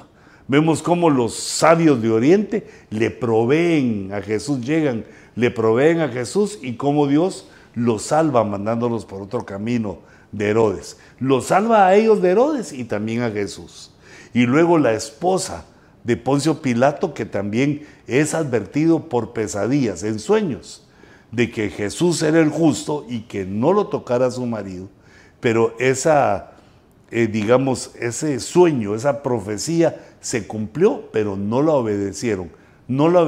vemos 0.48 0.84
cómo 0.84 1.10
los 1.10 1.34
sabios 1.34 2.00
de 2.00 2.12
Oriente 2.12 2.70
le 2.92 3.10
proveen 3.10 4.12
a 4.14 4.22
Jesús, 4.22 4.62
llegan, 4.64 5.04
le 5.36 5.50
proveen 5.50 6.02
a 6.02 6.10
Jesús 6.10 6.60
y 6.62 6.76
cómo 6.76 7.08
Dios 7.08 7.48
los 7.80 8.04
salva 8.04 8.44
mandándolos 8.44 9.06
por 9.06 9.22
otro 9.22 9.46
camino 9.46 10.00
de 10.32 10.50
Herodes. 10.50 10.98
Los 11.20 11.48
salva 11.48 11.88
a 11.88 11.96
ellos 11.96 12.22
de 12.22 12.32
Herodes 12.32 12.74
y 12.74 12.84
también 12.84 13.22
a 13.22 13.32
Jesús. 13.32 13.92
Y 14.34 14.46
luego 14.46 14.78
la 14.78 14.94
esposa 14.94 15.66
de 16.04 16.18
Poncio 16.18 16.62
Pilato, 16.62 17.14
que 17.14 17.26
también 17.26 17.86
es 18.08 18.34
advertido 18.34 19.10
por 19.10 19.34
pesadillas, 19.34 20.04
en 20.04 20.20
sueños 20.20 20.86
de 21.32 21.52
que 21.52 21.70
Jesús 21.70 22.22
era 22.22 22.40
el 22.40 22.50
justo 22.50 23.06
y 23.08 23.22
que 23.22 23.46
no 23.46 23.74
lo 23.74 23.88
tocara 23.88 24.32
su 24.32 24.46
marido, 24.46 24.88
pero 25.40 25.76
esa, 25.80 26.52
eh, 27.12 27.28
digamos, 27.28 27.92
ese 28.00 28.40
sueño, 28.40 28.96
esa 28.96 29.22
profecía 29.22 30.04
se 30.22 30.48
cumplió, 30.48 31.10
pero 31.12 31.38
no 31.38 31.62
la 31.62 31.74
obedecieron. 31.74 32.52
No 32.88 33.08
la 33.08 33.22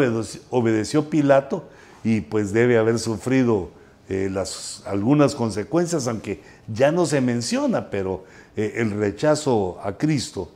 obedeció, 0.50 1.10
Pilato 1.10 1.70
y 2.04 2.22
pues 2.22 2.52
debe 2.52 2.80
haber 2.80 2.98
sufrido 2.98 3.70
eh, 4.14 4.30
las, 4.30 4.84
algunas 4.86 5.36
consecuencias, 5.36 6.06
aunque 6.06 6.42
ya 6.68 6.92
no 6.92 7.06
se 7.06 7.22
menciona, 7.22 7.90
pero 7.90 8.26
eh, 8.58 8.74
el 8.76 8.92
rechazo 8.92 9.80
a 9.82 9.98
Cristo 9.98 10.52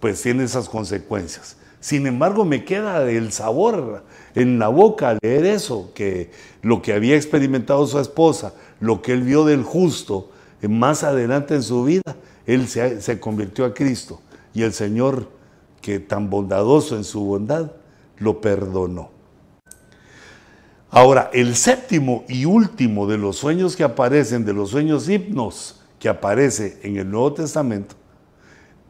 pues 0.00 0.20
tiene 0.20 0.42
esas 0.42 0.68
consecuencias. 0.68 1.56
Sin 1.78 2.08
embargo, 2.08 2.44
me 2.44 2.64
queda 2.64 3.08
el 3.08 3.30
sabor 3.30 4.02
en 4.34 4.58
la 4.58 4.66
boca 4.66 5.16
leer 5.22 5.46
eso, 5.46 5.92
que 5.94 6.32
lo 6.60 6.82
que 6.82 6.92
había 6.92 7.14
experimentado 7.14 7.86
su 7.86 8.00
esposa, 8.00 8.52
lo 8.80 9.00
que 9.00 9.12
él 9.12 9.22
vio 9.22 9.44
del 9.44 9.62
justo, 9.62 10.32
eh, 10.60 10.66
más 10.66 11.04
adelante 11.04 11.54
en 11.54 11.62
su 11.62 11.84
vida, 11.84 12.16
él 12.46 12.66
se, 12.66 13.00
se 13.00 13.20
convirtió 13.20 13.64
a 13.64 13.74
Cristo 13.74 14.20
y 14.52 14.62
el 14.62 14.72
Señor, 14.72 15.28
que 15.80 16.00
tan 16.00 16.30
bondadoso 16.30 16.96
en 16.96 17.04
su 17.04 17.24
bondad, 17.24 17.70
lo 18.16 18.40
perdonó. 18.40 19.17
Ahora, 20.90 21.30
el 21.34 21.54
séptimo 21.54 22.24
y 22.28 22.46
último 22.46 23.06
de 23.06 23.18
los 23.18 23.36
sueños 23.36 23.76
que 23.76 23.84
aparecen, 23.84 24.44
de 24.44 24.54
los 24.54 24.70
sueños 24.70 25.08
hipnos 25.08 25.80
que 25.98 26.08
aparece 26.08 26.78
en 26.82 26.96
el 26.96 27.10
Nuevo 27.10 27.34
Testamento, 27.34 27.94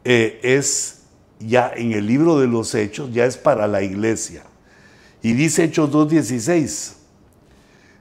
eh, 0.05 0.39
es 0.41 1.01
ya 1.39 1.71
en 1.75 1.91
el 1.91 2.07
libro 2.07 2.39
de 2.39 2.47
los 2.47 2.73
Hechos, 2.73 3.11
ya 3.11 3.25
es 3.25 3.37
para 3.37 3.67
la 3.67 3.81
iglesia. 3.81 4.43
Y 5.21 5.33
dice 5.33 5.65
Hechos 5.65 5.91
2.16, 5.91 6.93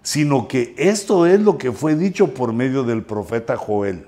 sino 0.02 0.46
que 0.46 0.74
esto 0.78 1.26
es 1.26 1.40
lo 1.40 1.58
que 1.58 1.72
fue 1.72 1.96
dicho 1.96 2.32
por 2.34 2.52
medio 2.52 2.84
del 2.84 3.02
profeta 3.02 3.56
Joel. 3.56 4.06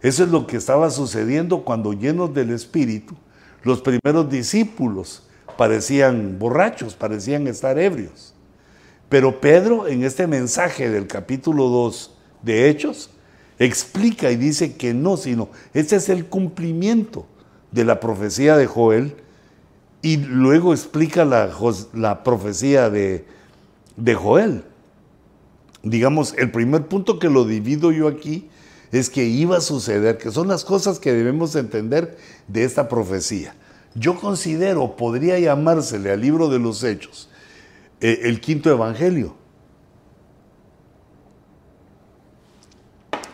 Eso 0.00 0.22
es 0.22 0.30
lo 0.30 0.46
que 0.46 0.56
estaba 0.56 0.90
sucediendo 0.90 1.64
cuando 1.64 1.92
llenos 1.92 2.32
del 2.32 2.50
Espíritu, 2.50 3.16
los 3.64 3.82
primeros 3.82 4.30
discípulos 4.30 5.28
parecían 5.56 6.38
borrachos, 6.38 6.94
parecían 6.94 7.48
estar 7.48 7.76
ebrios. 7.78 8.32
Pero 9.08 9.40
Pedro 9.40 9.88
en 9.88 10.04
este 10.04 10.26
mensaje 10.26 10.90
del 10.90 11.06
capítulo 11.06 11.68
2 11.68 12.14
de 12.42 12.68
Hechos 12.68 13.10
explica 13.58 14.30
y 14.30 14.36
dice 14.36 14.76
que 14.76 14.94
no, 14.94 15.16
sino 15.16 15.48
este 15.74 15.96
es 15.96 16.08
el 16.08 16.26
cumplimiento 16.26 17.26
de 17.72 17.84
la 17.84 18.00
profecía 18.00 18.56
de 18.56 18.66
Joel 18.66 19.16
y 20.02 20.18
luego 20.18 20.72
explica 20.72 21.24
la, 21.24 22.22
profecía 22.22 22.90
de, 22.90 23.24
de 23.96 24.14
Joel. 24.14 24.64
Digamos, 25.82 26.34
el 26.36 26.50
primer 26.50 26.86
punto 26.86 27.18
que 27.18 27.30
lo 27.30 27.44
divido 27.44 27.90
yo 27.92 28.08
aquí 28.08 28.48
es 28.92 29.10
que 29.10 29.24
iba 29.24 29.58
a 29.58 29.60
suceder, 29.60 30.18
que 30.18 30.30
son 30.30 30.48
las 30.48 30.64
cosas 30.64 30.98
que 30.98 31.12
debemos 31.12 31.54
entender 31.56 32.16
de 32.46 32.64
esta 32.64 32.88
profecía. 32.88 33.54
Yo 33.94 34.16
considero, 34.16 34.96
podría 34.96 35.38
llamársele 35.38 36.12
al 36.12 36.20
libro 36.20 36.48
de 36.48 36.58
los 36.58 36.84
Hechos, 36.84 37.27
eh, 38.00 38.20
el 38.24 38.40
quinto 38.40 38.70
evangelio. 38.70 39.36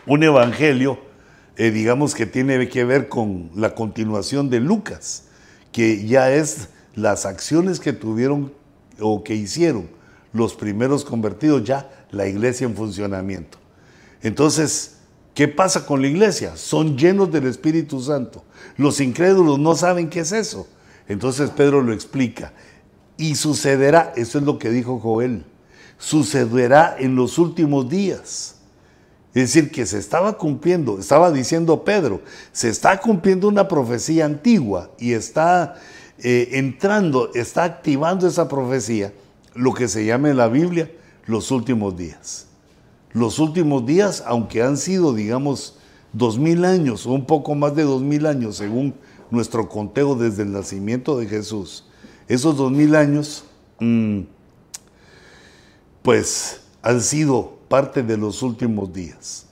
Un 0.06 0.22
evangelio, 0.22 0.98
eh, 1.56 1.70
digamos 1.70 2.14
que 2.14 2.26
tiene 2.26 2.68
que 2.68 2.84
ver 2.84 3.08
con 3.08 3.50
la 3.54 3.74
continuación 3.74 4.50
de 4.50 4.60
Lucas, 4.60 5.24
que 5.72 6.06
ya 6.06 6.30
es 6.32 6.68
las 6.94 7.26
acciones 7.26 7.80
que 7.80 7.92
tuvieron 7.92 8.52
o 9.00 9.24
que 9.24 9.34
hicieron 9.34 9.88
los 10.32 10.54
primeros 10.54 11.04
convertidos, 11.04 11.64
ya 11.64 11.90
la 12.10 12.26
iglesia 12.26 12.66
en 12.66 12.74
funcionamiento. 12.74 13.58
Entonces, 14.22 14.96
¿qué 15.34 15.48
pasa 15.48 15.86
con 15.86 16.02
la 16.02 16.08
iglesia? 16.08 16.56
Son 16.56 16.96
llenos 16.96 17.30
del 17.30 17.46
Espíritu 17.46 18.00
Santo. 18.00 18.44
Los 18.76 19.00
incrédulos 19.00 19.58
no 19.58 19.74
saben 19.74 20.10
qué 20.10 20.20
es 20.20 20.32
eso. 20.32 20.66
Entonces 21.08 21.50
Pedro 21.50 21.82
lo 21.82 21.92
explica. 21.92 22.52
Y 23.16 23.36
sucederá, 23.36 24.12
eso 24.16 24.38
es 24.38 24.44
lo 24.44 24.58
que 24.58 24.70
dijo 24.70 24.98
Joel, 24.98 25.44
sucederá 25.98 26.96
en 26.98 27.14
los 27.14 27.38
últimos 27.38 27.88
días. 27.88 28.56
Es 29.34 29.52
decir, 29.52 29.70
que 29.70 29.84
se 29.84 29.98
estaba 29.98 30.38
cumpliendo, 30.38 30.98
estaba 30.98 31.32
diciendo 31.32 31.84
Pedro, 31.84 32.22
se 32.52 32.68
está 32.68 33.00
cumpliendo 33.00 33.48
una 33.48 33.66
profecía 33.66 34.26
antigua 34.26 34.90
y 34.98 35.12
está 35.12 35.74
eh, 36.18 36.50
entrando, 36.52 37.32
está 37.34 37.64
activando 37.64 38.28
esa 38.28 38.46
profecía, 38.48 39.12
lo 39.54 39.74
que 39.74 39.88
se 39.88 40.04
llama 40.04 40.30
en 40.30 40.36
la 40.36 40.48
Biblia 40.48 40.90
los 41.26 41.50
últimos 41.50 41.96
días. 41.96 42.46
Los 43.12 43.38
últimos 43.38 43.86
días, 43.86 44.22
aunque 44.26 44.62
han 44.62 44.76
sido, 44.76 45.12
digamos, 45.14 45.78
dos 46.12 46.38
mil 46.38 46.64
años 46.64 47.06
o 47.06 47.12
un 47.12 47.26
poco 47.26 47.54
más 47.54 47.74
de 47.74 47.82
dos 47.82 48.02
mil 48.02 48.26
años, 48.26 48.56
según 48.56 48.94
nuestro 49.30 49.68
conteo 49.68 50.14
desde 50.14 50.42
el 50.42 50.52
nacimiento 50.52 51.18
de 51.18 51.26
Jesús, 51.26 51.84
esos 52.28 52.56
dos 52.56 52.70
mil 52.70 52.94
años, 52.94 53.44
mm, 53.80 54.20
pues 56.02 56.60
han 56.82 57.00
sido 57.00 57.58
parte 57.68 58.02
de 58.02 58.16
los 58.16 58.42
últimos 58.42 58.92
días. 58.92 59.46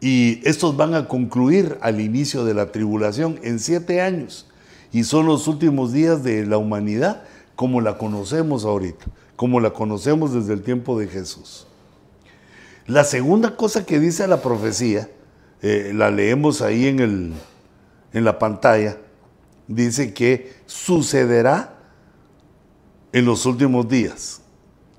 Y 0.00 0.40
estos 0.48 0.76
van 0.76 0.94
a 0.94 1.08
concluir 1.08 1.78
al 1.80 2.00
inicio 2.00 2.44
de 2.44 2.54
la 2.54 2.72
tribulación 2.72 3.40
en 3.42 3.58
siete 3.58 4.00
años. 4.00 4.46
Y 4.92 5.04
son 5.04 5.26
los 5.26 5.48
últimos 5.48 5.92
días 5.92 6.22
de 6.22 6.46
la 6.46 6.58
humanidad 6.58 7.24
como 7.56 7.80
la 7.80 7.98
conocemos 7.98 8.64
ahorita, 8.64 9.06
como 9.36 9.60
la 9.60 9.70
conocemos 9.70 10.32
desde 10.32 10.52
el 10.52 10.62
tiempo 10.62 10.98
de 10.98 11.08
Jesús. 11.08 11.66
La 12.86 13.04
segunda 13.04 13.56
cosa 13.56 13.86
que 13.86 13.98
dice 13.98 14.28
la 14.28 14.42
profecía, 14.42 15.08
eh, 15.62 15.92
la 15.94 16.10
leemos 16.10 16.60
ahí 16.60 16.86
en, 16.86 17.00
el, 17.00 17.32
en 18.12 18.24
la 18.24 18.38
pantalla, 18.38 18.98
dice 19.66 20.12
que 20.12 20.52
sucederá 20.66 21.73
en 23.14 23.24
los 23.26 23.46
últimos 23.46 23.88
días, 23.88 24.40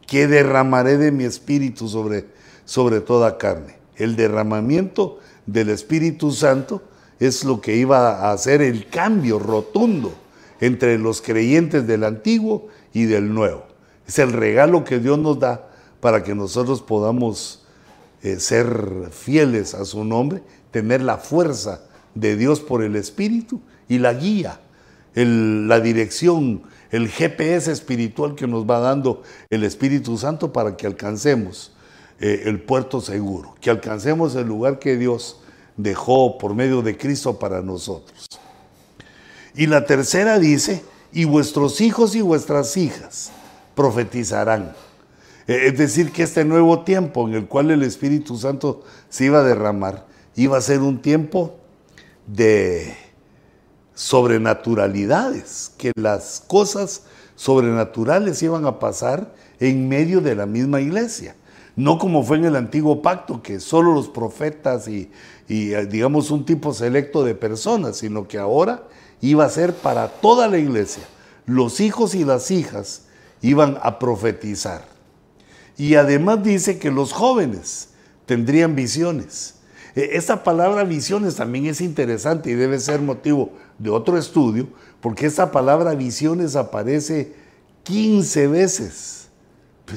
que 0.08 0.26
derramaré 0.26 0.98
de 0.98 1.12
mi 1.12 1.26
espíritu 1.26 1.90
sobre, 1.90 2.26
sobre 2.64 3.02
toda 3.02 3.38
carne. 3.38 3.76
El 3.98 4.16
derramamiento 4.16 5.20
del 5.46 5.68
Espíritu 5.68 6.32
Santo 6.32 6.82
es 7.20 7.44
lo 7.44 7.60
que 7.60 7.76
iba 7.76 8.22
a 8.22 8.32
hacer 8.32 8.62
el 8.62 8.88
cambio 8.88 9.38
rotundo 9.38 10.14
entre 10.62 10.98
los 10.98 11.22
creyentes 11.22 11.88
del 11.88 12.06
antiguo 12.06 12.70
y 12.94 13.04
del 13.04 13.34
nuevo. 13.34 13.66
Es 14.08 14.18
el 14.18 14.32
regalo 14.32 14.86
que 14.86 15.00
Dios 15.00 15.20
nos 15.20 15.38
da 15.38 15.68
para 16.00 16.24
que 16.24 16.34
nosotros 16.34 16.82
podamos 16.82 17.66
eh, 18.24 18.40
ser 18.40 19.10
fieles 19.12 19.74
a 19.74 19.84
su 19.84 20.06
nombre, 20.06 20.42
tener 20.72 21.02
la 21.02 21.18
fuerza 21.18 21.82
de 22.14 22.38
Dios 22.38 22.62
por 22.62 22.82
el 22.82 22.96
Espíritu 22.96 23.60
y 23.90 23.98
la 23.98 24.14
guía, 24.14 24.62
la 25.16 25.82
dirección 25.82 26.64
el 26.92 27.10
GPS 27.10 27.72
espiritual 27.72 28.36
que 28.36 28.48
nos 28.48 28.70
va 28.70 28.80
dando 28.80 29.24
el 29.50 29.64
Espíritu 29.64 30.18
Santo 30.18 30.54
para 30.54 30.78
que 30.78 30.88
alcancemos 30.88 31.72
eh, 32.20 32.44
el 32.46 32.62
puerto 32.62 33.02
seguro, 33.02 33.56
que 33.60 33.70
alcancemos 33.70 34.36
el 34.36 34.48
lugar 34.48 34.80
que 34.80 34.98
Dios 34.98 35.40
dejó 35.78 36.38
por 36.38 36.56
medio 36.56 36.82
de 36.82 36.98
Cristo 36.98 37.38
para 37.38 37.62
nosotros. 37.62 38.28
Y 39.56 39.68
la 39.68 39.86
tercera 39.86 40.40
dice, 40.40 40.84
y 41.12 41.26
vuestros 41.26 41.82
hijos 41.82 42.16
y 42.16 42.22
vuestras 42.22 42.76
hijas 42.78 43.32
profetizarán. 43.76 44.74
Eh, 45.48 45.68
es 45.68 45.78
decir, 45.78 46.12
que 46.12 46.24
este 46.24 46.46
nuevo 46.46 46.84
tiempo 46.84 47.28
en 47.28 47.36
el 47.36 47.48
cual 47.48 47.72
el 47.72 47.84
Espíritu 47.84 48.38
Santo 48.38 48.84
se 49.10 49.26
iba 49.26 49.40
a 49.40 49.44
derramar, 49.44 50.06
iba 50.36 50.58
a 50.58 50.62
ser 50.62 50.82
un 50.82 51.02
tiempo 51.02 51.58
de 52.28 52.96
sobrenaturalidades, 53.96 55.72
que 55.78 55.92
las 55.96 56.44
cosas 56.46 57.04
sobrenaturales 57.36 58.44
iban 58.44 58.66
a 58.66 58.80
pasar 58.80 59.34
en 59.60 59.90
medio 59.90 60.22
de 60.22 60.36
la 60.36 60.46
misma 60.46 60.82
iglesia. 60.82 61.36
No 61.76 61.98
como 61.98 62.24
fue 62.24 62.38
en 62.38 62.46
el 62.46 62.56
antiguo 62.56 63.02
pacto, 63.02 63.42
que 63.42 63.60
solo 63.60 63.94
los 63.94 64.08
profetas 64.08 64.88
y, 64.88 65.12
eh, 65.50 65.88
digamos 65.90 66.32
un 66.32 66.46
tipo 66.46 66.74
selecto 66.74 67.24
de 67.24 67.36
personas, 67.36 67.98
sino 67.98 68.28
que 68.28 68.38
ahora 68.38 68.84
iba 69.22 69.44
a 69.44 69.50
ser 69.50 69.74
para 69.74 70.08
toda 70.08 70.48
la 70.48 70.58
iglesia. 70.58 71.04
Los 71.46 71.80
hijos 71.80 72.16
y 72.16 72.24
las 72.24 72.52
hijas 72.52 73.04
iban 73.42 73.78
a 73.82 74.00
profetizar. 74.00 74.86
Y 75.78 75.96
además 75.96 76.44
dice 76.44 76.80
que 76.80 76.92
los 76.92 77.12
jóvenes 77.12 77.90
tendrían 78.26 78.76
visiones. 78.76 79.55
E, 79.96 80.18
esta 80.18 80.44
palabra 80.44 80.84
visiones 80.84 81.36
también 81.36 81.66
es 81.66 81.82
interesante 81.82 82.52
y 82.52 82.54
debe 82.54 82.80
ser 82.80 83.02
motivo 83.02 83.54
de 83.80 83.90
otro 83.90 84.18
estudio, 84.18 84.68
porque 85.02 85.26
esta 85.26 85.52
palabra 85.52 85.96
visiones 85.96 86.56
aparece 86.56 87.34
15 87.84 88.48
veces. 88.48 89.30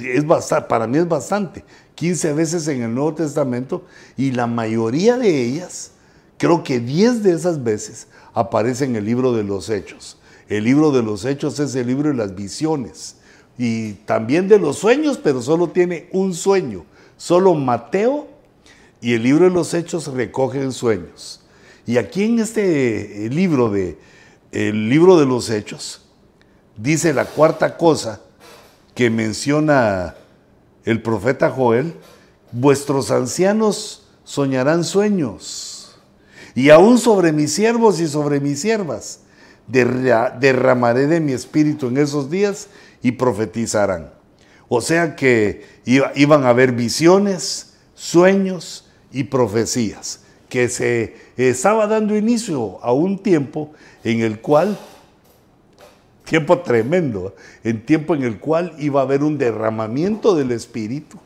Es 0.02 0.24
para 0.68 0.86
mí 0.86 0.98
es 0.98 1.08
bastante. 1.08 1.64
15 1.94 2.32
veces 2.34 2.68
en 2.68 2.82
el 2.82 2.94
Nuevo 2.94 3.14
Testamento 3.14 3.84
y 4.16 4.32
la 4.32 4.46
mayoría 4.46 5.16
de 5.16 5.42
ellas, 5.42 5.92
creo 6.36 6.62
que 6.62 6.78
10 6.78 7.22
de 7.22 7.32
esas 7.32 7.64
veces, 7.64 8.06
aparecen 8.34 8.90
en 8.90 8.96
el 8.96 9.04
libro 9.06 9.32
de 9.32 9.42
los 9.42 9.68
Hechos. 9.70 10.18
El 10.48 10.64
libro 10.64 10.92
de 10.92 11.02
los 11.02 11.24
Hechos 11.24 11.58
es 11.58 11.74
el 11.74 11.88
libro 11.88 12.10
de 12.10 12.14
las 12.14 12.34
visiones 12.34 13.16
y 13.58 13.94
también 14.04 14.46
de 14.46 14.58
los 14.58 14.78
sueños, 14.78 15.18
pero 15.22 15.42
solo 15.42 15.70
tiene 15.70 16.08
un 16.12 16.34
sueño. 16.34 16.84
Solo 17.16 17.54
Mateo 17.54 18.28
y 19.00 19.14
el 19.14 19.22
libro 19.22 19.44
de 19.44 19.50
los 19.50 19.74
Hechos 19.74 20.08
recogen 20.08 20.72
sueños. 20.72 21.40
Y 21.86 21.96
aquí 21.96 22.24
en 22.24 22.38
este 22.40 23.26
eh, 23.26 23.30
libro 23.30 23.70
de 23.70 23.98
el 24.52 24.88
libro 24.88 25.18
de 25.18 25.26
los 25.26 25.50
Hechos 25.50 26.02
dice 26.76 27.12
la 27.12 27.26
cuarta 27.26 27.76
cosa 27.76 28.20
que 28.94 29.10
menciona 29.10 30.16
el 30.84 31.02
profeta 31.02 31.50
Joel, 31.50 31.94
vuestros 32.50 33.10
ancianos 33.10 34.06
soñarán 34.24 34.84
sueños, 34.84 35.96
y 36.54 36.70
aún 36.70 36.98
sobre 36.98 37.32
mis 37.32 37.52
siervos 37.52 38.00
y 38.00 38.08
sobre 38.08 38.40
mis 38.40 38.60
siervas 38.60 39.20
derramaré 39.68 41.06
de 41.06 41.20
mi 41.20 41.32
espíritu 41.32 41.88
en 41.88 41.98
esos 41.98 42.30
días 42.30 42.68
y 43.02 43.12
profetizarán. 43.12 44.10
O 44.68 44.80
sea 44.80 45.14
que 45.14 45.64
iban 45.84 46.44
a 46.44 46.48
haber 46.48 46.72
visiones, 46.72 47.74
sueños 47.94 48.87
y 49.12 49.24
profecías, 49.24 50.20
que 50.48 50.68
se 50.68 51.16
estaba 51.36 51.86
dando 51.86 52.16
inicio 52.16 52.78
a 52.82 52.92
un 52.92 53.18
tiempo 53.18 53.72
en 54.04 54.20
el 54.20 54.40
cual, 54.40 54.78
tiempo 56.24 56.58
tremendo, 56.60 57.34
en 57.64 57.84
tiempo 57.84 58.14
en 58.14 58.22
el 58.22 58.38
cual 58.38 58.74
iba 58.78 59.00
a 59.00 59.04
haber 59.04 59.22
un 59.22 59.38
derramamiento 59.38 60.34
del 60.34 60.52
Espíritu, 60.52 61.18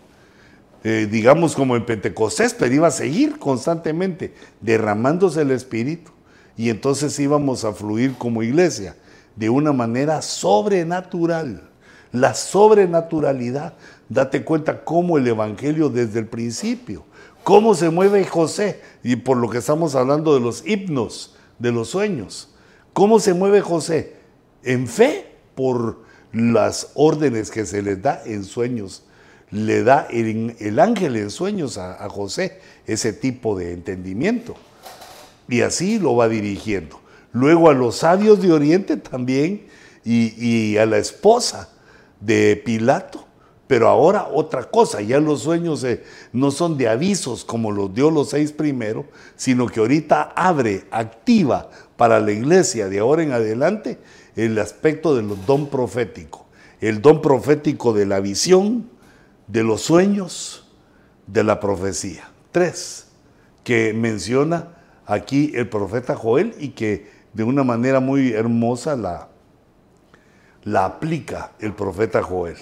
eh, 0.85 1.07
digamos 1.11 1.55
como 1.55 1.77
en 1.77 1.87
Pentecostés, 1.87 2.55
pero 2.55 2.75
iba 2.75 2.89
a 2.89 2.93
seguir 2.93 3.39
constantemente 3.39 4.35
derramándose 4.61 5.43
el 5.43 5.53
Espíritu 5.53 6.11
y 6.57 6.71
entonces 6.71 7.19
íbamos 7.19 7.65
a 7.65 7.73
fluir 7.73 8.15
como 8.15 8.43
iglesia 8.43 8.97
de 9.37 9.49
una 9.49 9.73
manera 9.73 10.23
sobrenatural. 10.23 11.69
La 12.11 12.35
sobrenaturalidad, 12.35 13.75
date 14.09 14.45
cuenta 14.45 14.85
cómo 14.85 15.17
el 15.17 15.27
Evangelio 15.27 15.89
desde 15.89 16.19
el 16.19 16.27
principio, 16.27 17.05
cómo 17.45 17.75
se 17.75 17.91
mueve 17.91 18.25
José, 18.25 18.81
y 19.03 19.17
por 19.17 19.37
lo 19.37 19.51
que 19.51 19.59
estamos 19.59 19.95
hablando 19.95 20.35
de 20.35 20.41
los 20.41 20.67
himnos, 20.67 21.35
de 21.59 21.73
los 21.73 21.89
sueños, 21.89 22.49
cómo 22.93 23.21
se 23.21 23.35
mueve 23.35 23.61
José 23.61 24.15
en 24.63 24.87
fe 24.87 25.27
por 25.55 26.03
las 26.33 26.91
órdenes 26.95 27.51
que 27.51 27.67
se 27.67 27.83
les 27.83 28.03
da 28.03 28.23
en 28.25 28.45
sueños. 28.45 29.05
Le 29.51 29.83
da 29.83 30.07
el, 30.09 30.79
ángel 30.81 31.17
en 31.17 31.31
sueños 31.31 31.77
a 31.77 32.09
José 32.09 32.61
ese 32.87 33.13
tipo 33.13 33.59
de 33.59 33.73
entendimiento. 33.73 34.57
Y 35.49 35.61
así 35.61 35.99
lo 35.99 36.17
va 36.17 36.29
dirigiendo. 36.29 37.03
Luego 37.33 37.71
a 37.71 37.75
los 37.75 37.97
sabios 37.97 38.41
de 38.41 38.53
Oriente 38.53 38.97
también 38.97 39.67
y, 40.05 40.77
a 40.77 40.87
la 40.87 40.99
esposa 40.99 41.69
de 42.21 42.57
Pilato. 42.57 43.27
Pero 43.67 43.89
ahora 43.89 44.29
otra 44.33 44.65
cosa, 44.65 45.01
ya 45.01 45.21
los 45.21 45.43
sueños 45.43 45.83
eh, 45.85 46.03
no 46.33 46.51
son 46.51 46.77
de 46.77 46.89
avisos 46.89 47.45
como 47.45 47.71
los 47.71 47.95
dio 47.95 48.11
los 48.11 48.31
seis 48.31 48.53
primero, 48.53 49.07
sino 49.37 49.67
que 49.67 49.81
ahorita 49.81 50.33
abre, 50.37 50.85
activa 50.91 51.71
para 51.97 52.21
la 52.21 52.33
iglesia 52.33 52.89
de 52.89 52.99
ahora 52.99 53.23
en 53.23 53.33
adelante 53.33 53.99
el 54.37 54.59
aspecto 54.59 55.15
del 55.15 55.35
don 55.47 55.69
profético, 55.69 56.47
el 56.81 57.01
don 57.01 57.23
profético 57.23 57.93
de 57.93 58.07
la 58.07 58.21
visión, 58.21 58.91
de 59.47 59.63
los 59.63 59.83
sueños, 59.83 60.67
de 61.27 61.45
la 61.45 61.61
profecía. 61.61 62.31
Tres, 62.51 63.07
que 63.65 63.93
menciona 63.93 64.77
aquí 65.07 65.53
el 65.55 65.69
profeta 65.69 66.17
Joel 66.17 66.55
y 66.59 66.71
que 66.71 67.11
de 67.33 67.45
una 67.45 67.65
manera 67.65 68.01
muy 68.01 68.33
hermosa 68.33 68.97
la, 68.97 69.29
la 70.65 70.85
aplica 70.85 71.53
el 71.61 71.75
profeta 71.75 72.23
Joel. 72.23 72.57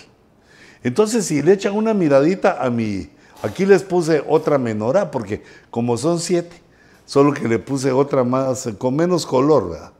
Entonces, 0.82 1.26
si 1.26 1.42
le 1.42 1.52
echan 1.52 1.74
una 1.74 1.92
miradita 1.94 2.62
a 2.62 2.70
mi, 2.70 3.10
aquí 3.42 3.66
les 3.66 3.82
puse 3.82 4.22
otra 4.26 4.58
menora, 4.58 5.10
porque 5.10 5.42
como 5.70 5.96
son 5.96 6.18
siete, 6.20 6.56
solo 7.04 7.32
que 7.32 7.48
le 7.48 7.58
puse 7.58 7.92
otra 7.92 8.24
más, 8.24 8.68
con 8.78 8.96
menos 8.96 9.26
color, 9.26 9.92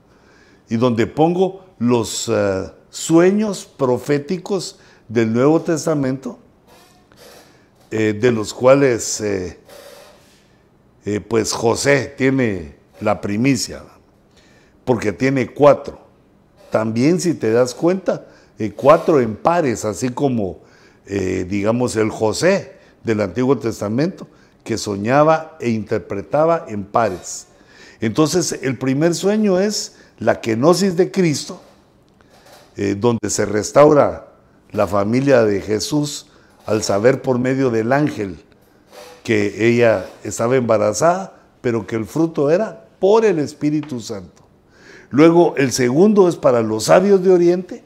y 0.69 0.77
donde 0.77 1.07
pongo 1.07 1.65
los 1.79 2.31
eh, 2.33 2.71
sueños 2.89 3.65
proféticos 3.65 4.79
del 5.09 5.33
Nuevo 5.33 5.61
Testamento, 5.61 6.39
eh, 7.91 8.17
de 8.19 8.31
los 8.31 8.55
cuales 8.55 9.21
eh, 9.21 9.59
eh, 11.05 11.21
pues 11.21 11.53
José 11.53 12.15
tiene 12.17 12.77
la 13.01 13.21
primicia, 13.21 13.83
porque 14.85 15.13
tiene 15.13 15.53
cuatro. 15.53 16.01
También 16.71 17.21
si 17.21 17.35
te 17.35 17.51
das 17.51 17.75
cuenta, 17.75 18.29
eh, 18.59 18.73
cuatro 18.75 19.21
en 19.21 19.35
pares, 19.35 19.85
así 19.85 20.11
como, 20.11 20.61
eh, 21.11 21.45
digamos, 21.49 21.97
el 21.97 22.11
José 22.11 22.73
del 23.05 23.21
Antiguo 23.21 23.59
Testamento, 23.59 24.27
que 24.65 24.79
soñaba 24.79 25.59
e 25.61 25.71
interpretaba 25.71 26.65
en 26.69 26.85
pares. 26.85 27.49
Entonces, 28.01 28.59
el 28.63 28.79
primer 28.79 29.15
sueño 29.15 29.59
es 29.59 29.97
la 30.19 30.41
kenosis 30.41 30.97
de 30.97 31.11
Cristo, 31.11 31.61
donde 32.97 33.29
se 33.29 33.45
restaura 33.45 34.29
la 34.71 34.87
familia 34.87 35.45
de 35.45 35.61
Jesús 35.61 36.27
al 36.67 36.83
saber 36.83 37.21
por 37.21 37.39
medio 37.39 37.71
del 37.71 37.93
ángel 37.93 38.39
que 39.25 39.69
ella 39.69 40.07
estaba 40.25 40.57
embarazada, 40.57 41.35
pero 41.61 41.87
que 41.87 41.97
el 41.97 42.07
fruto 42.07 42.51
era 42.51 42.87
por 42.99 43.25
el 43.25 43.39
Espíritu 43.39 44.01
Santo. 44.01 44.43
Luego 45.11 45.55
el 45.57 45.73
segundo 45.73 46.29
es 46.29 46.37
para 46.37 46.63
los 46.63 46.85
sabios 46.85 47.23
de 47.23 47.33
Oriente, 47.33 47.85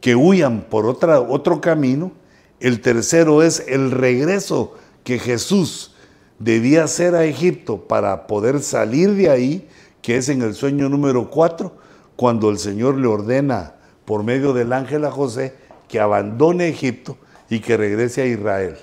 que 0.00 0.16
huyan 0.16 0.62
por 0.62 0.86
otra, 0.86 1.20
otro 1.20 1.60
camino. 1.60 2.12
El 2.60 2.80
tercero 2.80 3.42
es 3.42 3.64
el 3.66 3.90
regreso 3.90 4.74
que 5.04 5.18
Jesús 5.18 5.94
debía 6.38 6.84
hacer 6.84 7.14
a 7.14 7.24
Egipto 7.24 7.86
para 7.86 8.26
poder 8.26 8.60
salir 8.60 9.14
de 9.14 9.30
ahí, 9.30 9.68
que 10.02 10.16
es 10.16 10.28
en 10.28 10.42
el 10.42 10.54
sueño 10.54 10.88
número 10.88 11.30
cuatro, 11.30 11.76
cuando 12.16 12.50
el 12.50 12.58
Señor 12.58 12.96
le 12.96 13.06
ordena 13.06 13.74
por 14.04 14.22
medio 14.22 14.52
del 14.52 14.72
ángel 14.72 15.04
a 15.04 15.10
José 15.10 15.54
que 15.88 16.00
abandone 16.00 16.68
Egipto 16.68 17.16
y 17.48 17.60
que 17.60 17.76
regrese 17.76 18.22
a 18.22 18.26
Israel. 18.26 18.76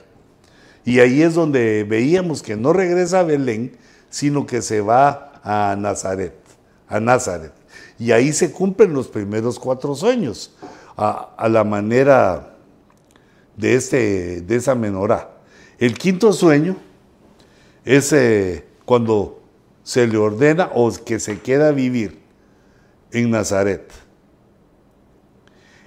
Y 0.86 1.00
ahí 1.00 1.22
es 1.22 1.34
donde 1.34 1.86
veíamos 1.88 2.42
que 2.42 2.56
no 2.56 2.74
regresa 2.74 3.20
a 3.20 3.24
Belén, 3.24 3.78
sino 4.10 4.46
que 4.46 4.62
se 4.62 4.82
va 4.82 5.42
a 5.44 5.76
Nazaret, 5.78 6.36
a 6.88 7.00
Nazaret. 7.00 7.54
Y 7.98 8.12
ahí 8.12 8.34
se 8.34 8.52
cumplen 8.52 8.94
los 8.94 9.08
primeros 9.08 9.60
cuatro 9.60 9.96
sueños, 9.96 10.54
a, 10.96 11.48
la 11.50 11.64
manera 11.64 12.56
de, 13.58 13.76
este, 13.76 14.42
de 14.42 14.56
esa 14.56 14.76
menorá. 14.76 15.30
El 15.78 15.98
quinto 15.98 16.34
sueño 16.34 16.78
es 17.86 18.14
eh, 18.14 18.66
cuando 18.86 19.42
se 19.84 20.08
le 20.08 20.18
ordena 20.18 20.70
o 20.74 20.92
que 20.94 21.20
se 21.20 21.42
queda 21.42 21.72
vivir 21.72 22.20
en 23.12 23.32
Nazaret. 23.32 23.92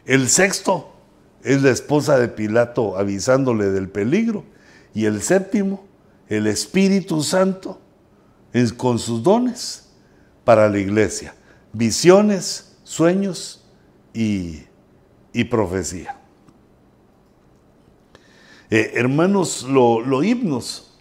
El 0.04 0.28
sexto 0.28 0.92
es 1.42 1.62
la 1.62 1.70
esposa 1.70 2.18
de 2.18 2.28
Pilato 2.28 2.96
avisándole 2.98 3.70
del 3.70 3.88
peligro. 3.88 4.44
Y 4.94 5.04
el 5.04 5.22
séptimo, 5.22 5.84
el 6.28 6.46
Espíritu 6.46 7.22
Santo 7.22 7.80
con 8.76 8.98
sus 8.98 9.22
dones 9.22 9.88
para 10.44 10.68
la 10.68 10.78
iglesia. 10.78 11.34
Visiones, 11.72 12.76
sueños 12.84 13.64
y, 14.14 14.65
profecía. 15.44 16.18
Eh, 18.70 18.92
hermanos, 18.94 19.62
lo, 19.62 20.00
lo 20.00 20.22
himnos, 20.22 20.92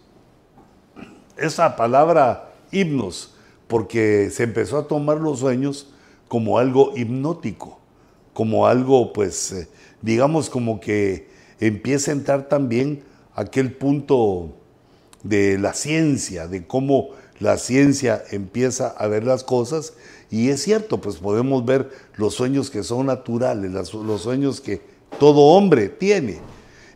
esa 1.38 1.76
palabra 1.76 2.54
himnos, 2.72 3.36
porque 3.68 4.30
se 4.30 4.44
empezó 4.44 4.78
a 4.78 4.88
tomar 4.88 5.18
los 5.18 5.40
sueños 5.40 5.92
como 6.28 6.60
algo 6.60 6.94
hipnótico, 6.96 7.80
como 8.34 8.68
algo, 8.68 9.14
pues, 9.14 9.52
eh, 9.52 9.68
digamos, 10.02 10.50
como 10.50 10.80
que 10.80 11.28
empieza 11.60 12.12
a 12.12 12.16
entrar 12.16 12.48
también 12.48 13.04
aquel 13.34 13.72
punto 13.74 14.54
de 15.24 15.58
la 15.58 15.74
ciencia, 15.74 16.48
de 16.48 16.68
cómo 16.68 17.10
la 17.40 17.58
ciencia 17.58 18.24
empieza 18.32 18.88
a 18.88 19.08
ver 19.08 19.24
las 19.24 19.44
cosas. 19.44 19.94
Y 20.32 20.50
es 20.50 20.64
cierto, 20.64 21.02
pues 21.02 21.18
podemos 21.18 21.66
ver 21.66 21.90
los 22.16 22.34
sueños 22.34 22.70
que 22.70 22.84
son 22.84 23.08
naturales, 23.08 23.72
los 23.72 24.22
sueños 24.22 24.62
que 24.62 24.82
todo 25.20 25.42
hombre 25.42 25.90
tiene. 25.90 26.40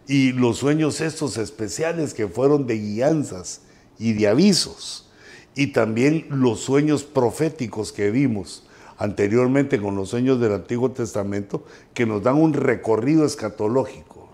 Y 0.07 0.31
los 0.31 0.57
sueños 0.57 1.01
estos 1.01 1.37
especiales 1.37 2.13
que 2.13 2.27
fueron 2.27 2.65
de 2.65 2.77
guianzas 2.77 3.61
y 3.99 4.13
de 4.13 4.27
avisos. 4.27 5.09
Y 5.55 5.67
también 5.67 6.25
los 6.29 6.61
sueños 6.61 7.03
proféticos 7.03 7.91
que 7.91 8.09
vimos 8.09 8.63
anteriormente 8.99 9.79
con 9.79 9.95
los 9.95 10.09
sueños 10.09 10.41
del 10.41 10.53
Antiguo 10.53 10.91
Testamento, 10.91 11.63
que 11.93 12.05
nos 12.05 12.21
dan 12.21 12.35
un 12.35 12.53
recorrido 12.53 13.25
escatológico. 13.25 14.29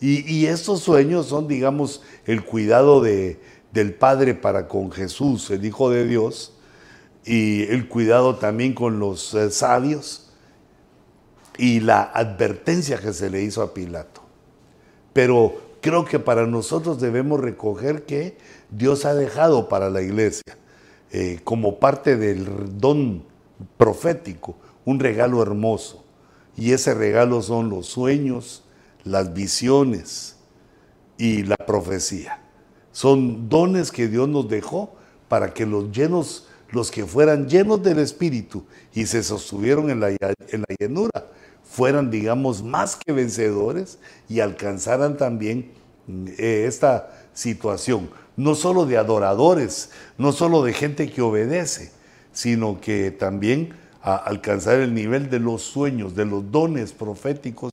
Y, 0.00 0.46
estos 0.46 0.80
sueños 0.80 1.26
son, 1.26 1.48
digamos, 1.48 2.02
el 2.26 2.44
cuidado 2.44 3.00
de, 3.00 3.40
del 3.76 3.92
Padre 3.92 4.34
para 4.34 4.68
con 4.68 4.90
Jesús, 4.90 5.50
el 5.50 5.64
Hijo 5.64 5.90
de 5.90 6.06
Dios, 6.06 6.54
y 7.26 7.64
el 7.64 7.88
cuidado 7.88 8.36
también 8.36 8.72
con 8.72 8.98
los 8.98 9.34
eh, 9.34 9.50
sabios 9.50 10.30
y 11.58 11.80
la 11.80 12.02
advertencia 12.02 12.98
que 12.98 13.12
se 13.12 13.28
le 13.28 13.42
hizo 13.42 13.60
a 13.60 13.74
Pilato. 13.74 14.22
Pero 15.12 15.60
creo 15.82 16.06
que 16.06 16.18
para 16.18 16.46
nosotros 16.46 17.00
debemos 17.00 17.38
recoger 17.38 18.06
que 18.06 18.38
Dios 18.70 19.04
ha 19.04 19.14
dejado 19.14 19.68
para 19.68 19.90
la 19.90 20.00
iglesia, 20.00 20.56
eh, 21.12 21.40
como 21.44 21.78
parte 21.78 22.16
del 22.16 22.78
don 22.78 23.24
profético, 23.76 24.56
un 24.86 25.00
regalo 25.00 25.42
hermoso. 25.42 26.02
Y 26.56 26.72
ese 26.72 26.94
regalo 26.94 27.42
son 27.42 27.68
los 27.68 27.86
sueños, 27.86 28.64
las 29.04 29.34
visiones 29.34 30.36
y 31.18 31.42
la 31.42 31.56
profecía. 31.56 32.45
Son 32.96 33.50
dones 33.50 33.92
que 33.92 34.08
Dios 34.08 34.26
nos 34.26 34.48
dejó 34.48 34.96
para 35.28 35.52
que 35.52 35.66
los 35.66 35.92
llenos, 35.92 36.46
los 36.70 36.90
que 36.90 37.04
fueran 37.04 37.46
llenos 37.46 37.82
del 37.82 37.98
Espíritu 37.98 38.64
y 38.94 39.04
se 39.04 39.22
sostuvieron 39.22 39.90
en 39.90 40.00
la, 40.00 40.08
en 40.08 40.60
la 40.66 40.74
llenura, 40.80 41.26
fueran, 41.62 42.10
digamos, 42.10 42.62
más 42.62 42.96
que 42.96 43.12
vencedores 43.12 43.98
y 44.30 44.40
alcanzaran 44.40 45.18
también 45.18 45.72
eh, 46.38 46.64
esta 46.66 47.12
situación, 47.34 48.08
no 48.34 48.54
solo 48.54 48.86
de 48.86 48.96
adoradores, 48.96 49.90
no 50.16 50.32
solo 50.32 50.62
de 50.62 50.72
gente 50.72 51.10
que 51.10 51.20
obedece, 51.20 51.92
sino 52.32 52.80
que 52.80 53.10
también 53.10 53.74
alcanzar 54.00 54.80
el 54.80 54.94
nivel 54.94 55.28
de 55.28 55.38
los 55.38 55.60
sueños, 55.60 56.14
de 56.14 56.24
los 56.24 56.50
dones 56.50 56.94
proféticos 56.94 57.72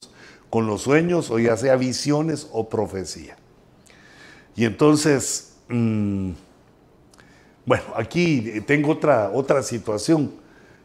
con 0.49 0.67
los 0.67 0.82
sueños, 0.82 1.32
o 1.32 1.39
ya 1.39 1.55
sea 1.55 1.78
visiones 1.78 2.49
o 2.51 2.67
profecía. 2.67 3.38
Y 4.56 4.66
entonces, 4.66 5.54
mm, 5.70 6.32
bueno, 7.66 7.84
aquí 7.95 8.62
tengo 8.66 8.91
otra, 8.91 9.32
otra 9.34 9.64
situación 9.64 10.32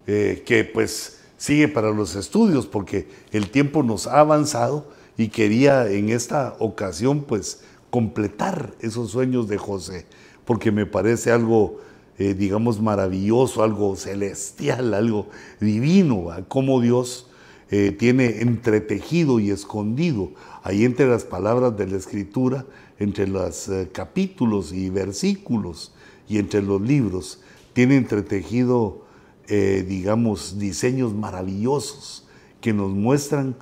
eh, 0.06 0.42
que 0.46 0.64
pues 0.64 1.18
sigue 1.36 1.68
para 1.68 1.90
los 1.90 2.14
estudios, 2.16 2.66
porque 2.66 3.08
el 3.32 3.50
tiempo 3.50 3.82
nos 3.82 4.06
ha 4.06 4.20
avanzado 4.20 4.88
y 5.16 5.28
quería 5.28 5.90
en 5.90 6.08
esta 6.10 6.56
ocasión 6.58 7.22
pues 7.22 7.62
completar 7.90 8.74
esos 8.80 9.10
sueños 9.10 9.48
de 9.48 9.58
José, 9.58 10.06
porque 10.44 10.70
me 10.70 10.86
parece 10.86 11.30
algo, 11.30 11.80
eh, 12.18 12.34
digamos, 12.34 12.80
maravilloso, 12.80 13.62
algo 13.62 13.96
celestial, 13.96 14.94
algo 14.94 15.28
divino, 15.60 16.28
como 16.48 16.80
Dios 16.80 17.26
eh, 17.70 17.92
tiene 17.92 18.40
entretejido 18.40 19.40
y 19.40 19.50
escondido 19.50 20.30
ahí 20.62 20.84
entre 20.84 21.06
las 21.06 21.24
palabras 21.24 21.76
de 21.76 21.86
la 21.86 21.96
Escritura, 21.96 22.64
entre 22.98 23.26
los 23.26 23.68
eh, 23.68 23.90
capítulos 23.92 24.72
y 24.72 24.90
versículos 24.90 25.92
y 26.28 26.38
entre 26.38 26.62
los 26.62 26.80
libros, 26.80 27.40
tiene 27.72 27.96
entretejido, 27.96 29.06
digamos, 29.48 30.58
diseños 30.58 31.14
maravillosos 31.14 32.26
que 32.60 32.74
nos 32.74 32.90
muestran 32.90 33.56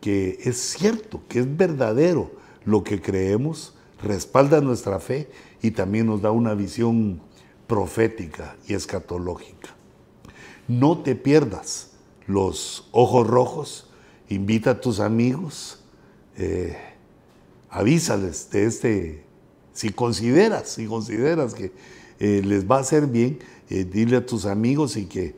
que 0.00 0.38
es 0.42 0.58
cierto, 0.58 1.22
que 1.28 1.40
es 1.40 1.56
verdadero 1.56 2.30
lo 2.64 2.84
que 2.84 3.00
creemos, 3.00 3.74
respalda 4.02 4.60
nuestra 4.60 5.00
fe 5.00 5.30
y 5.62 5.72
también 5.72 6.06
nos 6.06 6.22
da 6.22 6.30
una 6.30 6.54
visión 6.54 7.20
profética 7.66 8.56
y 8.66 8.74
escatológica. 8.74 9.74
No 10.68 10.98
te 10.98 11.14
pierdas 11.14 11.92
los 12.26 12.88
ojos 12.92 13.26
rojos, 13.26 13.90
invita 14.28 14.72
a 14.72 14.80
tus 14.80 15.00
amigos, 15.00 15.80
eh, 16.36 16.76
avísales 17.70 18.50
de 18.50 18.64
este, 18.64 19.24
si 19.72 19.90
consideras, 19.90 20.68
si 20.68 20.86
consideras 20.86 21.54
que 21.54 21.72
eh, 22.18 22.42
les 22.44 22.68
va 22.68 22.76
a 22.76 22.80
hacer 22.80 23.06
bien, 23.06 23.38
eh, 23.70 23.84
dile 23.84 24.16
a 24.16 24.26
tus 24.26 24.46
amigos 24.46 24.96
y 24.96 25.06
que 25.06 25.36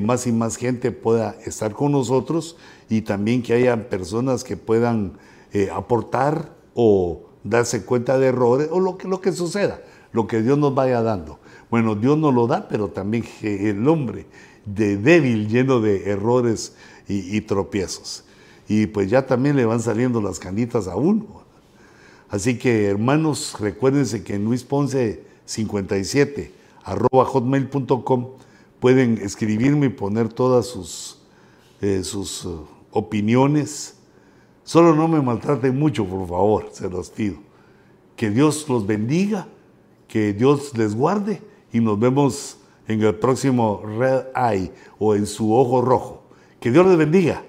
más 0.00 0.26
y 0.26 0.32
más 0.32 0.56
gente 0.56 0.92
pueda 0.92 1.36
estar 1.44 1.74
con 1.74 1.92
nosotros 1.92 2.56
y 2.88 3.02
también 3.02 3.42
que 3.42 3.52
haya 3.52 3.90
personas 3.90 4.42
que 4.42 4.56
puedan 4.56 5.18
aportar 5.74 6.56
o 6.74 7.24
darse 7.44 7.84
cuenta 7.84 8.18
de 8.18 8.28
errores 8.28 8.68
o 8.70 8.80
lo 8.80 8.96
que, 8.96 9.06
lo 9.06 9.20
que 9.20 9.30
suceda, 9.32 9.82
lo 10.12 10.26
que 10.26 10.40
Dios 10.40 10.56
nos 10.56 10.74
vaya 10.74 11.02
dando. 11.02 11.38
Bueno, 11.70 11.94
Dios 11.94 12.16
nos 12.16 12.34
lo 12.34 12.46
da, 12.46 12.66
pero 12.66 12.88
también 12.88 13.24
el 13.42 13.86
hombre 13.86 14.26
de 14.64 14.96
débil, 14.96 15.48
lleno 15.48 15.80
de 15.80 16.10
errores 16.10 16.74
y, 17.06 17.40
tropiezos. 17.42 18.24
Y 18.68 18.86
pues 18.86 19.10
ya 19.10 19.26
también 19.26 19.56
le 19.56 19.64
van 19.64 19.80
saliendo 19.80 20.20
las 20.20 20.38
canitas 20.38 20.88
a 20.88 20.96
uno. 20.96 21.44
Así 22.28 22.58
que 22.58 22.86
hermanos, 22.86 23.56
recuérdense 23.60 24.24
que 24.24 24.34
en 24.34 24.44
Luis 24.44 24.64
Ponce 24.64 25.22
57 25.44 26.52
arroba 26.84 27.24
hotmail.com 27.24 28.28
pueden 28.80 29.18
escribirme 29.18 29.86
y 29.86 29.90
poner 29.90 30.28
todas 30.28 30.66
sus, 30.66 31.18
eh, 31.80 32.02
sus 32.02 32.44
uh, 32.44 32.66
opiniones. 32.90 33.94
Solo 34.62 34.94
no 34.94 35.08
me 35.08 35.20
maltraten 35.20 35.78
mucho, 35.78 36.04
por 36.04 36.26
favor, 36.26 36.68
se 36.72 36.88
los 36.88 37.10
pido. 37.10 37.36
Que 38.16 38.30
Dios 38.30 38.68
los 38.68 38.86
bendiga, 38.86 39.46
que 40.08 40.32
Dios 40.32 40.76
les 40.76 40.94
guarde 40.94 41.42
y 41.72 41.80
nos 41.80 41.98
vemos 41.98 42.58
en 42.86 43.02
el 43.02 43.14
próximo 43.14 43.82
Red 43.84 44.26
Eye 44.34 44.72
o 44.98 45.14
en 45.14 45.26
su 45.26 45.54
ojo 45.54 45.82
rojo. 45.82 46.22
Que 46.60 46.70
Dios 46.70 46.86
les 46.86 46.96
bendiga. 46.96 47.42